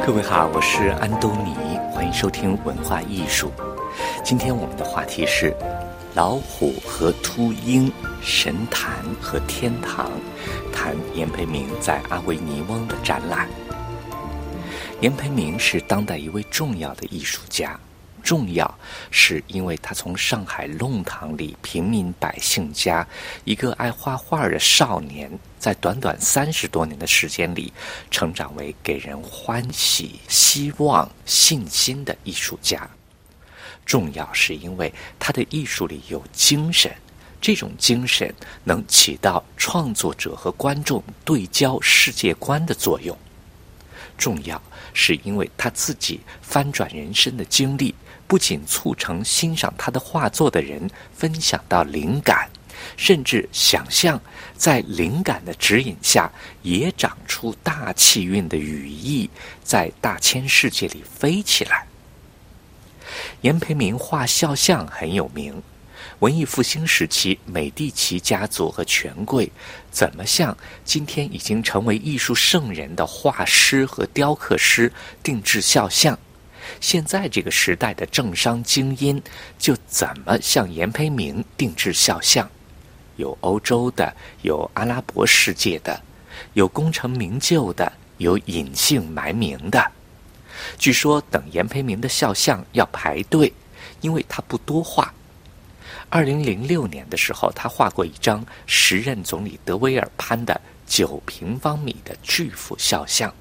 [0.05, 1.55] 各位好，我是安东尼，
[1.92, 3.53] 欢迎收听文化艺术。
[4.24, 5.55] 今天我们的话题是。
[6.16, 7.92] 老虎和秃鹰，
[8.22, 10.10] 神坛和天堂，
[10.72, 13.46] 谈严培明在阿维尼翁的展览。
[15.02, 17.78] 严培明是当代一位重要的艺术家，
[18.22, 18.78] 重要
[19.10, 23.06] 是因为他从上海弄堂里平民百姓家
[23.44, 27.70] 一个爱画画的少年，在短短三十多年的时间里，
[28.10, 32.88] 成长为给人欢喜、希望、信心的艺术家。
[33.87, 36.93] 重要是因为他的艺术里有精神，
[37.41, 38.34] 这种精神
[38.64, 43.16] 能起到创作者和观众对焦世界观的作用。
[44.18, 44.61] 重要
[44.93, 47.95] 是因为他自己翻转人生的经历，
[48.26, 52.49] 不仅促成欣赏他的画作的人分享到灵感，
[52.97, 54.20] 甚至想象
[54.57, 56.32] 在灵感的指引下，
[56.62, 59.30] 也长出大气运的羽翼，
[59.62, 61.87] 在大千世界里飞起来。
[63.40, 65.62] 严培明画肖像很有名。
[66.20, 69.50] 文艺复兴时期，美第奇家族和权贵
[69.90, 74.90] 怎么向今天已经成为艺术圣人的画师和雕刻师
[75.22, 76.18] 定制肖像？
[76.80, 79.22] 现在这个时代的政商精英
[79.58, 82.48] 就怎么向严培明定制肖像？
[83.16, 86.00] 有欧洲的，有阿拉伯世界的，
[86.54, 89.92] 有功成名就的，有隐姓埋名的。
[90.78, 93.52] 据说等严培明的肖像要排队，
[94.00, 95.12] 因为他不多画。
[96.09, 103.32] 二零零六年的时候，他画过一张时任总理德维尔潘的九平方米的巨幅肖像，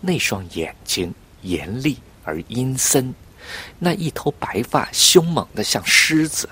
[0.00, 3.14] 那双眼睛严厉而阴森，
[3.78, 6.48] 那一头白发凶猛的像狮子。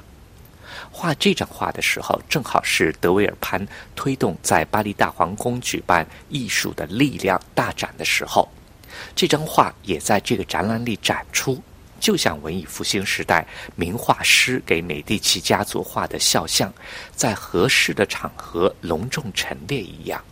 [0.92, 3.66] 画这张画的时候，正好是德维尔潘
[3.96, 8.48] 推动在巴黎大皇宫举办艺术的力量大展的时候。
[9.14, 11.62] 这张画也在这个展览里展出，
[12.00, 16.72] 就像文艺复兴时代名画师给美第奇家族画的肖像，
[17.14, 20.22] 在合适的场合隆重陈列一样。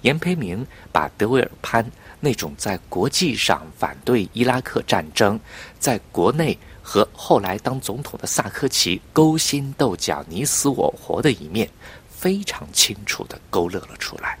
[0.00, 1.84] 严培明把德维尔潘
[2.18, 5.38] 那种在国际上反对伊拉克战争，
[5.78, 11.68] 在国内和后来当总统的萨科齐勾心斗角、你死我活的一面，
[12.08, 14.38] 非常清楚地勾勒了出来。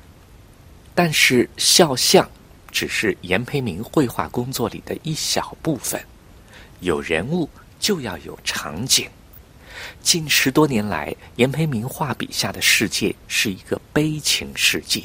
[0.94, 2.26] 但是肖像。
[2.76, 5.98] 只是严培明绘画工作里的一小部分，
[6.80, 7.48] 有人物
[7.80, 9.08] 就要有场景。
[10.02, 15.04] 近十多年来，严培明画笔下的世界是一个悲情世界，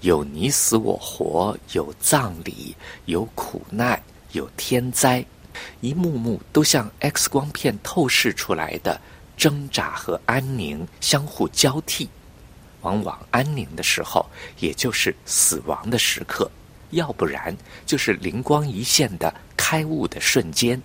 [0.00, 2.74] 有你死我活，有葬礼，
[3.04, 4.02] 有苦难，
[4.32, 5.22] 有天灾，
[5.82, 8.98] 一幕幕都像 X 光片透视出来的
[9.36, 12.08] 挣扎和安宁相互交替。
[12.80, 14.24] 往往安宁的时候，
[14.58, 16.50] 也就是死亡的时刻；
[16.94, 20.80] 要不然就是灵光一现的开悟的瞬间。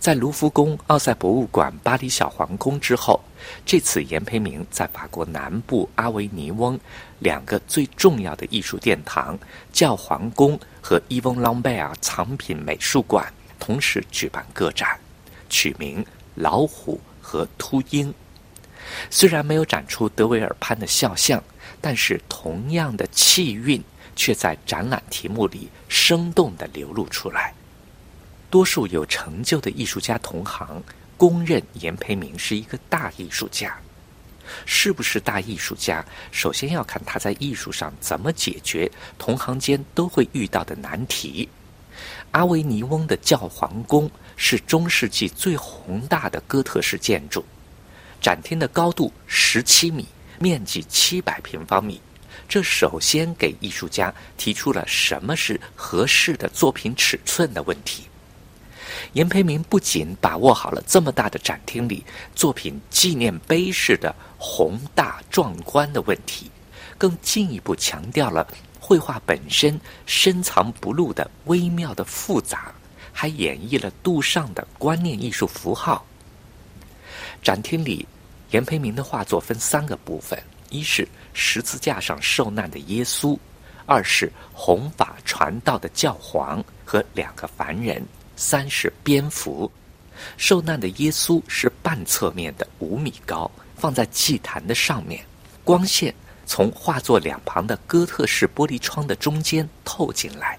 [0.00, 3.20] 在卢浮宫、奥赛博物馆、巴黎小皇宫之后，
[3.64, 6.78] 这次严培明在法国南部阿维尼翁
[7.20, 9.38] 两个最重要的艺术殿堂——
[9.72, 14.98] 教皇宫和伊翁朗贝尔藏品美术馆，同时举办个展，
[15.48, 16.02] 取名
[16.34, 18.08] 《老虎和秃鹰》。
[19.08, 21.40] 虽然没有展出德维尔潘的肖像，
[21.80, 23.80] 但是同样的气韵
[24.20, 27.54] 却在展览题目里生动地流露出来。
[28.50, 30.82] 多数有成就的艺术家同行
[31.16, 33.74] 公认严培明是一个大艺术家。
[34.66, 41.48] 是不是大艺术家，首先要看他在艺术上怎么解决同行间都会遇到的难题。
[42.32, 47.42] 阿维尼翁的教皇宫是中世纪最宏大的哥特式建筑，
[48.20, 50.04] 展厅的高度十七米，
[50.38, 51.98] 面积七百平方米。
[52.50, 58.02] 这首先给艺术家提出了什么是合适的作品尺寸的问题。
[59.12, 66.50] 严培明不仅把握好了这么大的展厅里作品纪念碑式的宏大壮观的问题，
[66.98, 68.44] 更进一步强调了
[68.80, 72.74] 绘画本身深藏不露的微妙的复杂，
[73.12, 76.04] 还演绎了杜尚的观念艺术符号。
[77.40, 78.08] 展厅里，
[78.50, 80.36] 严培明的画作分三个部分：
[80.68, 83.38] 一是十字架上受难的耶稣，
[83.86, 88.04] 二是弘法传道的教皇和两个凡人。
[88.36, 89.70] 三是蝙蝠，
[90.38, 95.22] 受难的耶稣是半侧面的，五米高，放在祭坛的上面。
[95.62, 96.14] 光线
[96.46, 100.58] 从画作两旁的哥特式玻璃窗的中间透进来。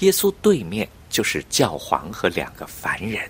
[0.00, 3.28] 耶稣对面就是教皇和两个凡人。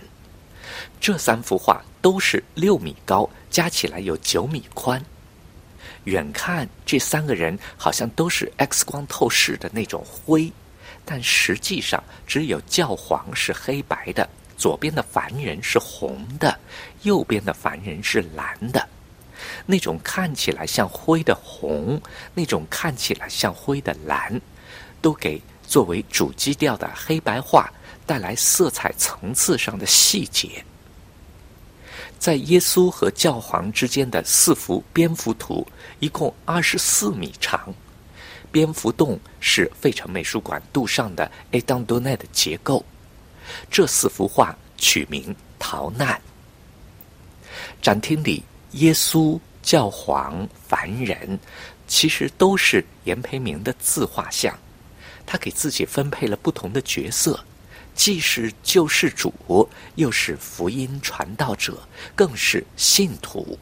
[1.01, 5.01] 这三幅画都是六米高，加起来有九米宽。
[6.05, 10.53] 远看这三个人好像都是 X 光透视的那种灰。
[11.05, 16.57] 但实际上，只有教皇是黑白的，左边的凡人是红的，
[17.03, 18.87] 右边的凡人是蓝的。
[19.67, 22.01] 那种看起来像灰的红，
[22.35, 24.41] 那种看起来像灰的蓝，
[25.01, 27.73] 都给作为主基调的黑白画
[28.07, 30.63] 带来色彩层次上的细节。
[32.21, 35.67] 在耶稣和教皇之间的四幅蝙蝠图，
[36.01, 37.73] 一共二十四米长。
[38.53, 41.61] 蝙蝠洞是费城美术馆杜尚的 A.
[41.63, 42.85] d o n d o n e 的结构。
[43.71, 46.15] 这四幅画取名《逃难》。
[47.81, 51.39] 展厅里，耶稣、教皇、凡人，
[51.89, 54.55] 其实都是严培明的自画像。
[55.25, 57.43] 他给自己分配了不同的角色，
[58.01, 61.79] 既是救世主，又是福音传道者，
[62.15, 63.59] 更是信徒。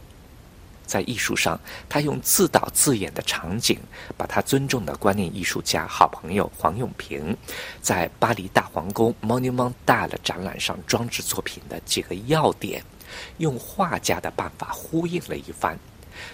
[0.86, 3.76] 在艺术上，他用自导自演的场景，
[4.16, 7.36] 把他尊重的观念艺术家、好朋友黄永平，
[7.82, 12.80] 在巴黎大皇宫 Monument d a l 展览上装置作品的几个要点，
[13.39, 15.76] 用画家的办法呼应了一番，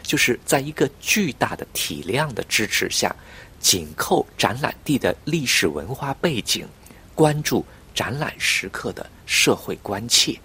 [0.02, 3.16] 就是在一个巨大的体量的支持下，
[3.58, 6.68] 紧扣展览地的历史文化背景，
[7.14, 7.64] 关注
[7.94, 10.38] 展览时刻的社会关切。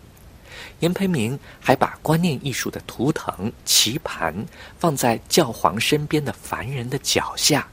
[0.80, 4.34] 严培明还把观念艺术的图腾棋盘
[4.78, 7.68] 放在教皇身边的凡人的脚下，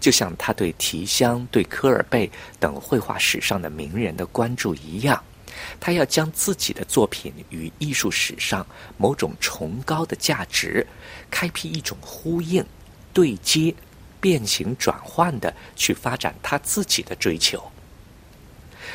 [0.00, 5.22] 就像他对提香、对科尔贝等绘画史上的名人的关注一样。
[5.78, 10.84] 他要将自己的作品与艺术史上某种崇高的价值
[11.30, 12.64] 开辟一种呼应、
[13.12, 13.72] 对接、
[14.20, 17.62] 变形转换的去发展他自己的追求。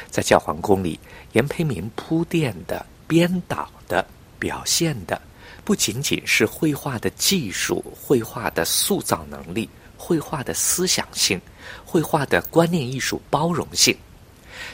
[0.10, 1.00] 在教皇宫里，
[1.34, 2.86] 严培明铺垫的。
[3.10, 4.06] 编导的
[4.38, 5.22] 表现的
[5.64, 11.40] 不仅仅是绘画的技术、绘画的塑造能力、绘画的思想性、
[11.86, 13.98] 绘画的观念艺术包容性，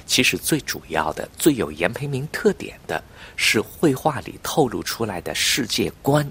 [0.07, 3.03] 其实最主要的、最有严培明特点的
[3.35, 6.27] 是绘画里透露出来的世界观，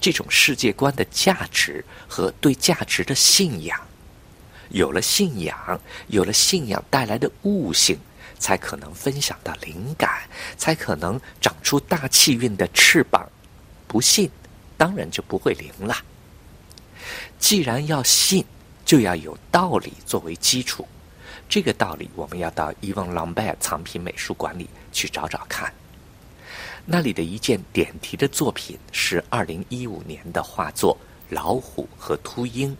[0.00, 3.78] 这种世界观的价值和对价值的信仰。
[4.70, 5.78] 有了信仰，
[6.08, 7.98] 有了信仰带来的悟性。
[8.42, 10.10] 才可能分享到灵感，
[10.58, 13.24] 才可能长出大气运的翅膀。
[13.86, 14.28] 不信，
[14.76, 15.96] 当然就不会灵了。
[17.38, 18.44] 既然要信，
[18.84, 20.86] 就要有道理作为基础。
[21.48, 25.72] 这个道理，我们要到伊翁朗贝尔藏品美术馆里去找找看。
[26.84, 30.96] 那里的一件点题的作品是二零一五年的画作
[31.34, 32.70] 《老虎和秃鹰》。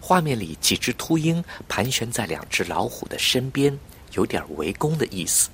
[0.00, 3.78] 画面里几只秃鹰盘旋在两只老虎的身边。
[4.14, 5.48] 有点围攻的意思，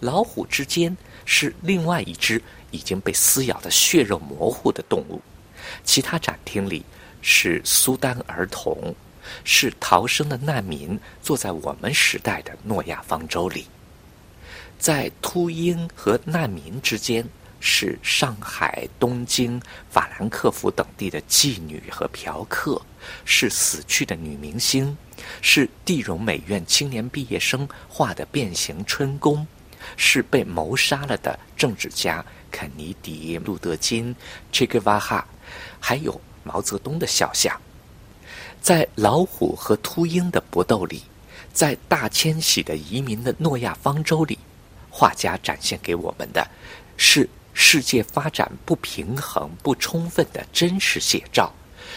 [0.00, 5.20] 老虎之间是另外一只已经被撕咬的血肉模糊的动物，
[5.84, 6.84] 其他展厅里
[7.20, 8.94] 是苏丹儿童，
[9.44, 13.66] 是逃生的难民，坐在我们时代的诺亚方舟里。
[14.78, 17.24] 在秃鹰和难民之间，
[17.64, 22.82] 是上海、东京、法兰克福等地的妓女和嫖客，
[23.24, 24.96] 是死去的女明星，
[25.40, 29.46] 是地荣美院青年毕业生画的变形春宫，
[29.96, 32.24] 是被谋杀了的政治家。
[32.50, 34.14] 肯尼迪、路德金、
[34.50, 35.26] 切格瓦哈，
[35.80, 37.58] 还有毛泽东的肖像，
[38.60, 41.02] 在老虎和秃鹰的搏斗里，
[41.52, 44.38] 在大迁徙的移民的诺亚方舟里，
[44.90, 46.46] 画家展现给我们的，
[46.98, 51.52] 是世界发展不平衡、不充分的真实写照，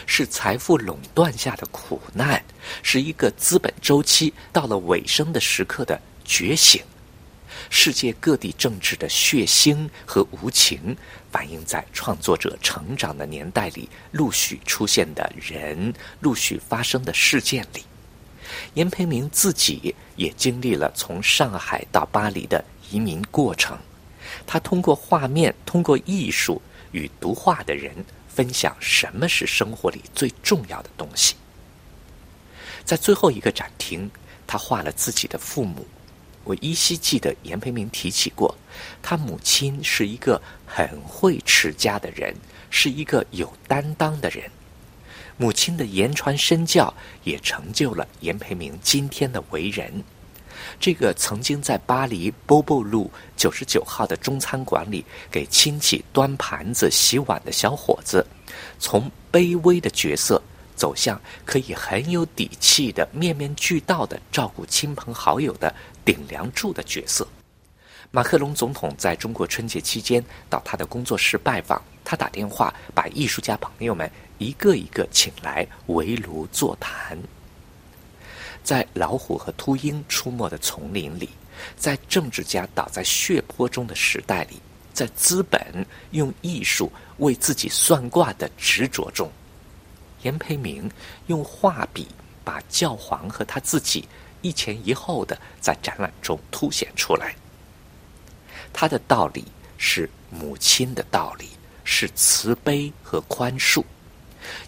[0.05, 2.43] 是财富垄断下的苦难，
[2.83, 6.83] 是一个资本周期到了尾声的时刻的觉醒。
[7.69, 10.95] 世界各地政治的血腥和无情，
[11.31, 17.83] 反映在创作者成长的年代里陆续出现的人、陆续发生的事件里。
[18.75, 23.77] 严培明自己也经历了从上海到巴黎的移民过程，
[24.47, 27.93] 他通过画面、通过艺术与读画的人
[28.27, 31.35] 分享什么是生活里最重要的东西。
[32.83, 34.09] 在最后一个展厅，
[34.45, 35.85] 他画了自己的父母。
[36.43, 38.55] 我依稀记得严培明提起过，
[39.01, 42.35] 他母亲是一个很会持家的人，
[42.69, 44.43] 是一个有担当的人。
[45.37, 46.93] 母亲的言传身教
[47.23, 50.03] 也成就了严培明今天的为人。
[50.79, 58.25] 这个曾经在巴黎波波路九十九号的中餐馆里给亲戚端盘子洗碗的小伙子，
[58.79, 60.41] 从卑微的角色
[60.75, 65.73] 走向可以很有底气的面面俱到的照顾亲朋好友的。
[66.05, 67.27] 顶梁柱的角色，
[68.11, 74.07] 马克龙总统在中国春节期间到他的工作室拜访，他打电话把艺术家朋友们
[74.37, 77.17] 一个一个请来围炉座谈。
[78.65, 81.29] 在老虎和秃鹰出没的丛林里，
[81.77, 84.59] 在政治家倒在血泊中的时代里，
[84.91, 89.31] 在资本用艺术为自己算卦的执着中，
[90.23, 90.89] 严培明
[91.27, 92.07] 用画笔
[92.43, 94.05] 把教皇和他自己。
[94.41, 97.35] 一前一后的在展览中凸显出来。
[98.71, 99.43] 他的道理
[99.79, 101.49] 是母亲的道理，
[101.83, 103.83] 是慈悲和宽恕。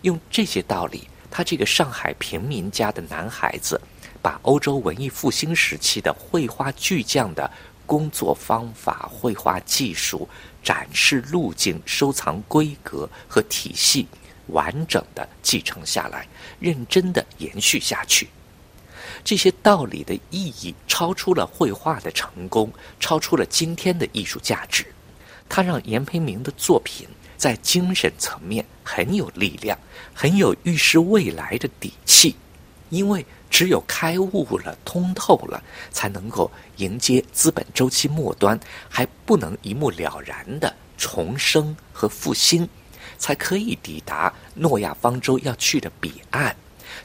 [0.02, 3.80] 用这些道理，他这个上海平民家的男孩子，
[4.22, 7.50] 把欧洲文艺复兴时期的绘画巨匠的
[7.86, 10.28] 工作方法、绘画技术、
[10.64, 14.08] 展示路径、收藏规格和体系，
[14.48, 16.28] 完整的继承下来，
[16.60, 18.28] 认真的延续下去。
[19.24, 24.86] 这些道理的意义超出了绘画的成功，超出了今天的艺术价值。
[25.50, 27.08] 它让严培明的作品
[27.38, 29.78] 在精神层面很有力量，
[30.14, 32.36] 很有预示未来的底气。
[32.90, 35.62] 因为只有开悟了、通透了，
[35.92, 38.60] 才能够迎接资本周期末端
[38.90, 42.68] 还不能一目了然的重生和复兴，
[43.18, 46.56] 才可以抵达诺亚方舟要去的彼岸。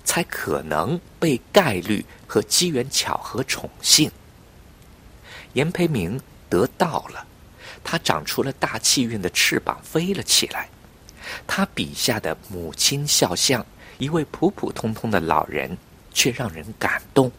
[0.04, 4.10] 才可能被概率和机缘巧合宠幸。
[5.52, 7.26] 严培明得到了，
[7.84, 10.68] 他长出了大气运的翅膀，飞了起来。
[11.46, 13.64] 他笔下的母亲肖像，
[13.98, 15.76] 一位普普通通的老人，
[16.12, 17.30] 却让人感动。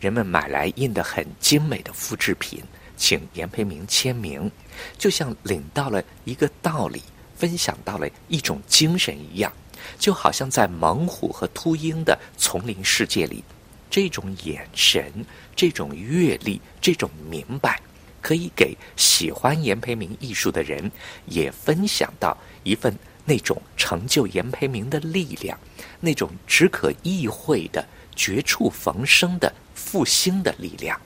[0.00, 2.62] 人们买来印的很精美的复制品，
[2.96, 4.50] 请严培明签名，
[4.98, 7.02] 就像领到了一个道理，
[7.36, 9.52] 分享到了一种精神一样。
[9.98, 13.44] 就好像在猛虎和秃鹰的丛林世界里，
[13.90, 15.12] 这种眼神、
[15.54, 17.80] 这种阅历、这种明白，
[18.24, 20.90] 可以给喜欢严培明艺术的人
[21.26, 25.58] 也分享到一份那种成就严培明的力量，
[26.00, 30.98] 那种只可意会的绝处逢生的复兴的力量。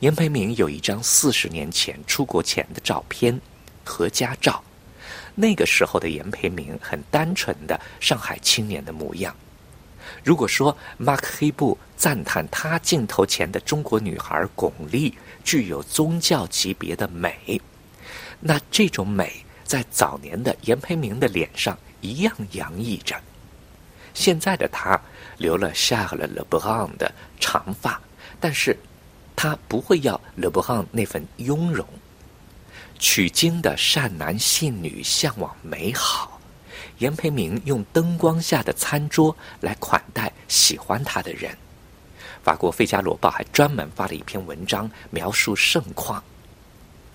[0.00, 3.40] 严培明有一张四十年前出国前的照片，
[3.84, 4.60] 合家照。
[5.36, 9.32] 那个时候的严培明很单纯的上海青年的模样。
[10.22, 15.12] 如果说马克黑布赞叹他镜头前的中国女孩巩俐
[15.42, 17.60] 具有宗教级别的美，
[18.38, 23.14] 那这种美在早年的严培明的脸上一样洋溢着。
[24.12, 25.00] 现在的他
[25.38, 28.00] 留了夏了勒布朗的长发，
[28.40, 28.76] 但是
[29.36, 31.86] 他不会要勒布朗那份雍容。
[32.98, 36.39] 取经的善男信女向往美好，
[37.00, 41.54] 严培明用灯光下的餐桌来款待喜欢他的人。
[42.42, 46.22] 法国《费加罗报》还专门发了一篇文章描述盛况。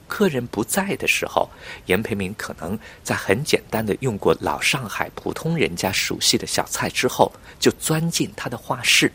[0.08, 1.50] 客人不在的时候，
[1.88, 9.12] 严培明可能在很简单的用过老上海普通人家熟悉的小菜之后，就钻进他的画室。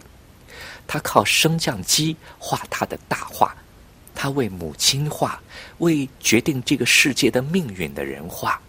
[0.88, 3.56] 他靠升降机画他的大画，
[4.16, 5.40] 他为母亲画，
[5.78, 8.60] 为决定这个世界的命运的人画，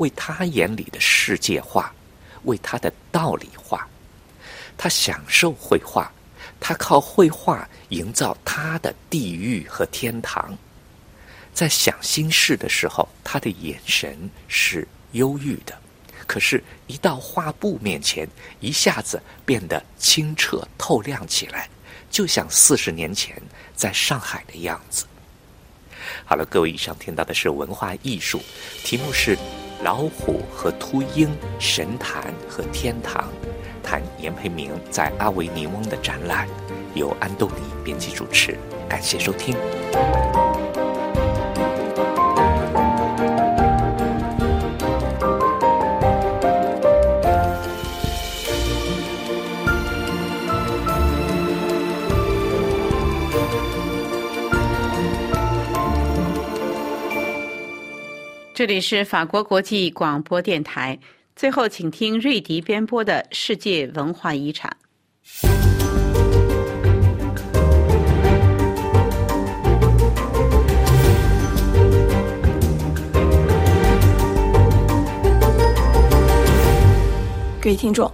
[0.00, 1.92] 为他眼里的世界画，
[2.44, 3.86] 为他的道理画。
[4.78, 6.10] 他享受绘画，
[6.58, 10.56] 他靠绘画营造他的地狱和天堂。
[11.52, 15.78] 在想心事的时候，他的眼神是忧郁的，
[16.26, 18.26] 可是，一到画布面前，
[18.60, 21.68] 一下子变得清澈透亮起来，
[22.10, 23.36] 就像四十年前
[23.76, 25.04] 在上海的样子。
[26.24, 28.40] 好了，各位，以上听到的是文化艺术，
[28.82, 29.36] 题目是
[29.82, 31.28] 《老虎和秃鹰》，
[31.58, 33.28] 神坛和天堂，
[33.82, 36.46] 谈严培明在阿维尼翁的展览，
[36.94, 39.56] 由安东尼编辑主持，感谢收听。
[58.60, 60.98] 这里是法国国际广播电台。
[61.34, 64.70] 最后，请听瑞迪编播的《世界文化遗产》。
[77.62, 78.12] 各位听众，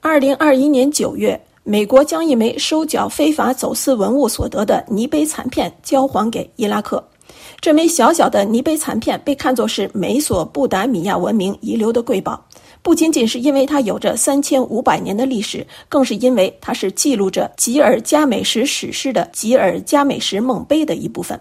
[0.00, 7.08] 二零二一年九月，美国将一枚收缴非法走私文物所得的泥碑残片交还给伊拉克。
[7.60, 12.46] 这枚小小的泥碑残片被看作是美索不达米亚文明遗留的瑰宝，
[12.80, 21.38] 不仅仅是因为它有着三千五百年的历史，更是因为它是记录着吉尔加美什史诗的吉尔加美什梦碑的一部分。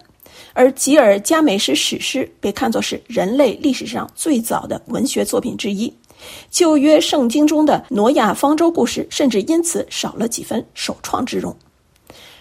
[0.54, 5.94] 而吉尔加美什史诗被看作是人类历史上最早的文学作品之一，
[6.50, 11.56] 旧约圣经中的挪亚方舟故事甚至因此少了几分首创之荣。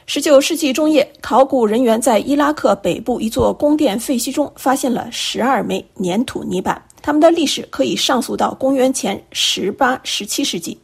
[0.07, 10.79] 十九世纪中叶，考古人员在伊拉克北部一座宫殿废墟中发现了十二枚粘土泥板，它们的历史可以上溯到公元前十八、十七世纪。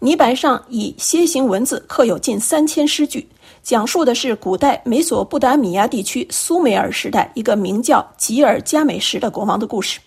[0.00, 3.24] 泥板上以楔形文字刻有近三千诗句，
[3.62, 10.00] 讲述的是古代美索不达米亚地区苏美尔时代一个名叫吉尔加美什的国王的故事。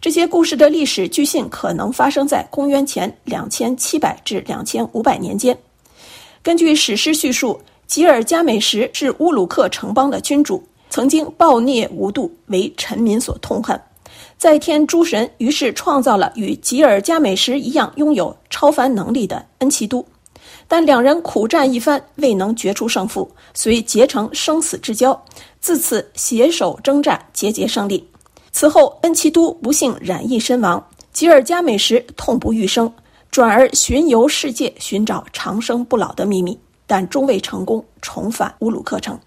[0.00, 5.56] 这些故事的历史据信可能发生在公元前两千七百至两千五百年间。
[6.42, 7.58] 根据史诗叙述。
[7.94, 13.80] 吉尔加美什是乌鲁克城邦的君主，曾经暴虐无度，为臣民所痛恨。
[14.36, 20.04] 在天诸神于是创造了与吉尔加美什一样拥有超凡能力的恩奇都，
[20.66, 25.24] 但两人苦战一番，未能决出胜负，遂结成生死之交，
[25.60, 28.04] 自此携手征战，节节胜利。
[28.50, 32.92] 此后，恩奇都不幸染疫身亡，吉尔加美什痛不欲生，
[33.30, 36.58] 转而巡游世界，寻找长生不老的秘密。
[36.86, 39.18] 但终未成功重返乌鲁克城。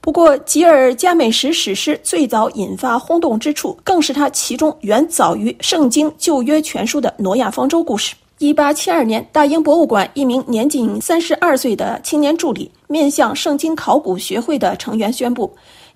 [0.00, 8.16] 不过，吉尔加美什史诗最早引发轰动之处，更是他其中远早于《圣经旧约全书》的挪亚方舟故事。
[8.38, 15.48] 一八七二年，大英博物馆一名年仅三十二岁的青年助理，面向圣经考古学会的成员宣布。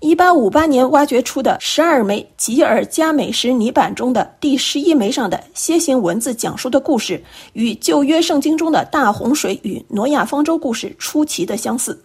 [0.07, 7.21] 一八五八年挖掘出的十二枚吉尔加美什泥板中的第十一枚上的楔形文字讲述的故事，
[7.55, 12.01] 与旧约圣经中的大洪水与挪亚方舟故事出奇的相似。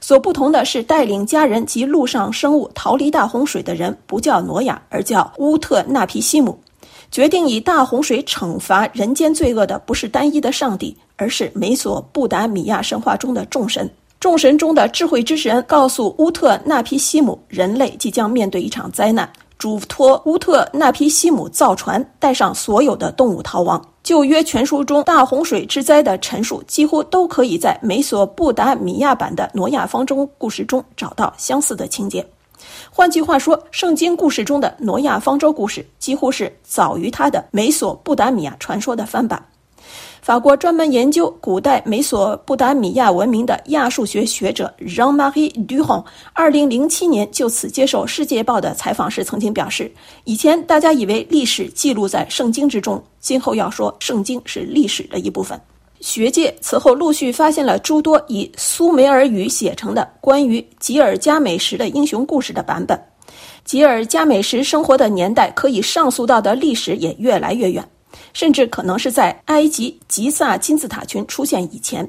[0.00, 6.58] 所不同的是，带领家人及陆上生物逃离大洪水的人不叫挪亚，而叫乌特纳皮西姆。
[7.12, 13.88] 决定以大洪水惩罚人间罪恶的不是单一的上帝，而是美索不达米亚神话中的众神。
[14.24, 23.78] 众神中的智慧之神告诉乌特纳皮西姆，人类即将面对一场灾难，嘱托乌特纳皮西姆造船，带上所有的动物逃亡。
[24.02, 32.26] 旧约全书中大洪水之灾的陈述，几乎都可以在美索不达米亚版的挪亚方舟故事中找到相似的情节。
[32.90, 39.44] 换句话说，圣经故事中的挪亚方舟故事，几乎是早于他的美索不达米亚传说的翻版。
[40.24, 46.02] 法国专门研究古代美索不达米亚文明的亚述学学者 Jean-Marie Duhon，
[46.32, 49.92] 二零零七年就此接受《世界报》的采访时曾经表示
[50.24, 55.60] ：“以前大家以为历史记录在圣经之中，今后要说圣经是历史的一部分。”
[56.00, 62.98] 学界此后陆续发现了诸多以苏美尔语写成的关于吉尔加美什的英雄故事的版本。
[63.66, 67.86] 吉尔加美什生活的年代可以上溯到的历史也越来越远。
[68.34, 72.06] 甚至可能是在埃及吉萨金字塔群出现以前，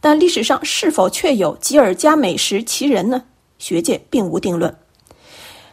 [0.00, 3.22] 但历史上是否确有吉尔加美什其人呢？
[3.58, 4.74] 学界并无定论。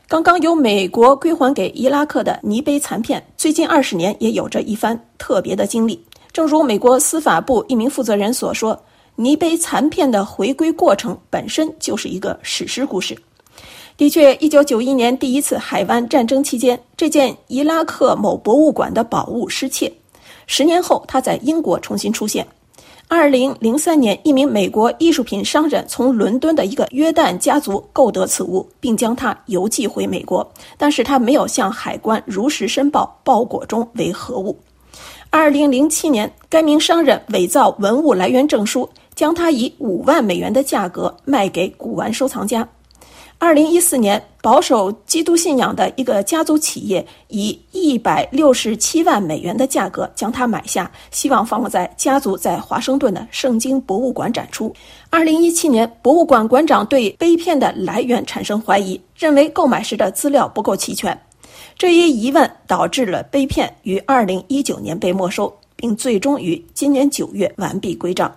[0.08, 6.00] 刚刚由美国归还给伊拉克的尼碑残片，最近二十年也有着一番特别的经历。
[6.32, 8.80] 正如美国司法部一名负责人所说，
[9.16, 13.18] 尼碑残片的回归过程本身就是一个史诗故事。
[13.98, 19.90] 的确，一九九一年第一次海湾战争期间，这件伊拉克某博物馆的宝物失窃，
[20.48, 22.46] 十年后，它在英国重新出现。
[23.08, 30.46] 二零零三年，一名美国艺术品商人从伦敦的一个约旦家族购得此物，并将它邮寄回美国，
[30.78, 34.58] 但是他没有向海关如实申报包裹中为何物。
[35.30, 42.68] 二零零七年，该名商人伪造文物来源证书，将它以五万美元的价格卖给古玩收藏家。
[43.46, 54.74] 二零一四年，保守基督信仰的一个家族企业以一百六十七万美元的价格将它买下，希望放在家族在华盛顿的圣经博物馆展出。
[55.12, 61.16] 二零一七年，博物馆馆长对碑片的来源产生怀疑，认为购买时的资料不够齐全。
[61.78, 68.36] 这一疑问导致了碑片于二零一九年被没收，并最终于今年九月完璧归赵。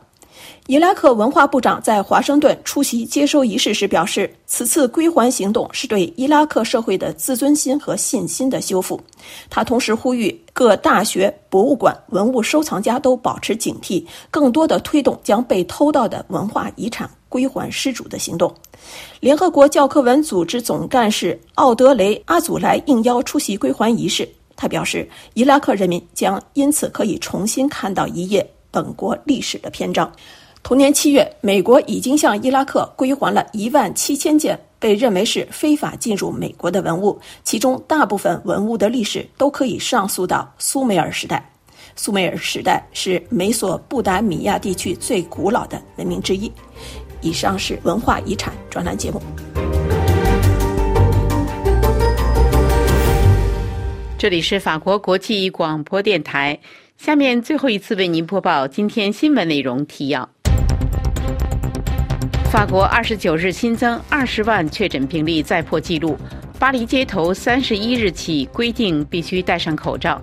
[0.66, 9.00] 伊拉克文化部长在华盛顿出席接收仪式时表示，此次归还行动是对伊拉克社会的自尊心和信心的修复。
[9.48, 18.54] 他同时呼吁各大学、博物馆、文物收藏家都保持警惕，更多的推动将被偷盗的文化遗产归还失主的行动。
[19.20, 24.28] 联合国教科文组织总干事奥德雷·阿祖莱应邀出席归还仪式。
[24.54, 30.10] 他表示，伊拉克人民将因此可以重新看到一页本国历史的篇章。
[30.62, 41.50] 同年七月，美国已经向伊拉克归还了一万七千件被认为是非法进入美国的文物，其中大部分文物的历史都可以上溯到苏美尔时代。
[41.96, 46.52] 苏美尔时代是美索不达米亚地区最古老的文明之一。
[47.22, 49.22] 以上是文化遗产专栏节目。
[54.18, 56.58] 这里是法国国际广播电台。
[56.98, 60.28] 下面最后一次为您播报今天新闻内容提要。
[62.50, 66.16] 法国二十九日新增二十万确诊病例，再破纪录。
[66.58, 70.20] 巴黎街头三十一日起规定必须戴上口罩。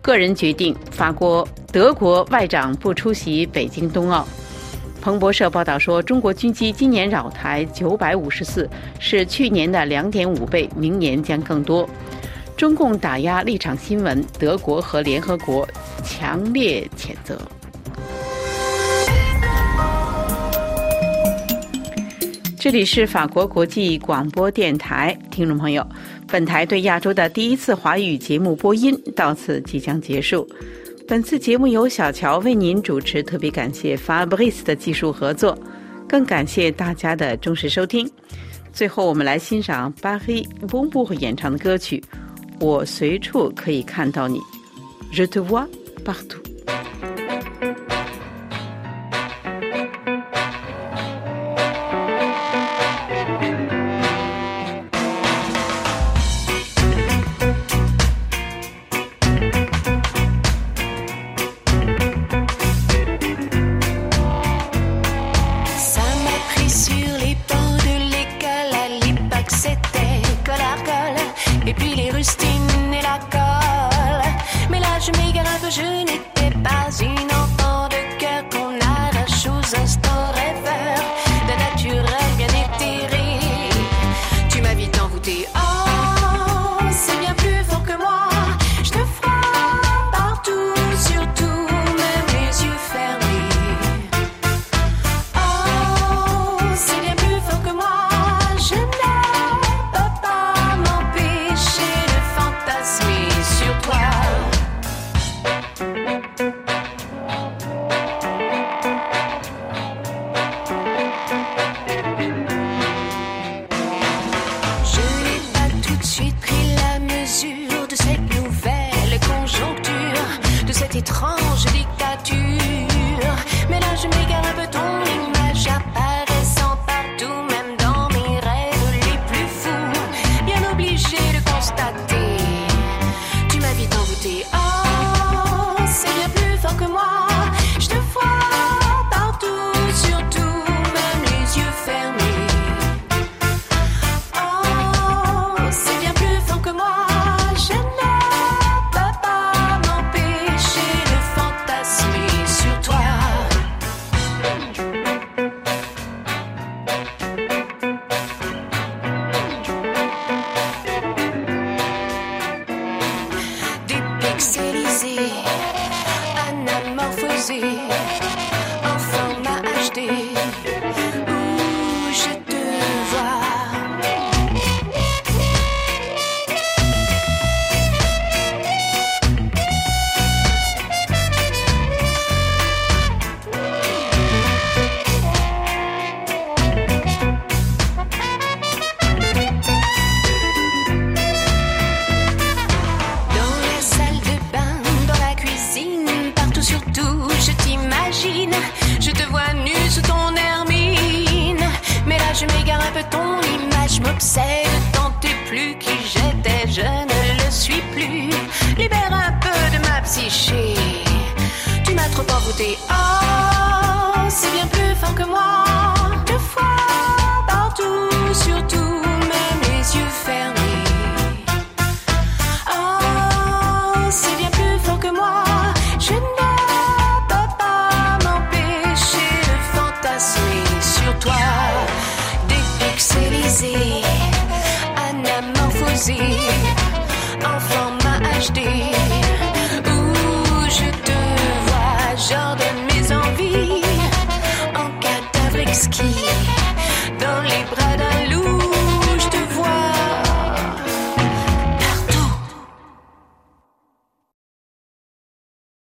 [0.00, 4.26] 个人决定，法国、德国外长不出席北京冬奥。
[5.02, 8.68] 彭博社报道说，中国军机今年扰台九百五十次，
[8.98, 11.86] 是去年的两点五倍，明年将更多。
[12.56, 15.68] 中共打压立场新闻，德国和联合国
[16.02, 17.38] 强烈谴责。
[22.66, 25.86] 这里是法国国际广播电台，听众朋友，
[26.26, 30.44] 本台对亚洲的第一次华语节目播音到此即将结束。
[31.06, 35.56] 本次节目由小乔为您主持，特别感谢 Fabrice 的技术合作，
[36.08, 38.10] 更感谢大家的忠实收听。
[38.72, 42.02] 最后，我们来欣赏巴黑翁布演唱的歌曲
[42.66, 44.40] 《我随处可以看到你》
[45.14, 45.68] ，Je te vois
[46.04, 46.45] partout。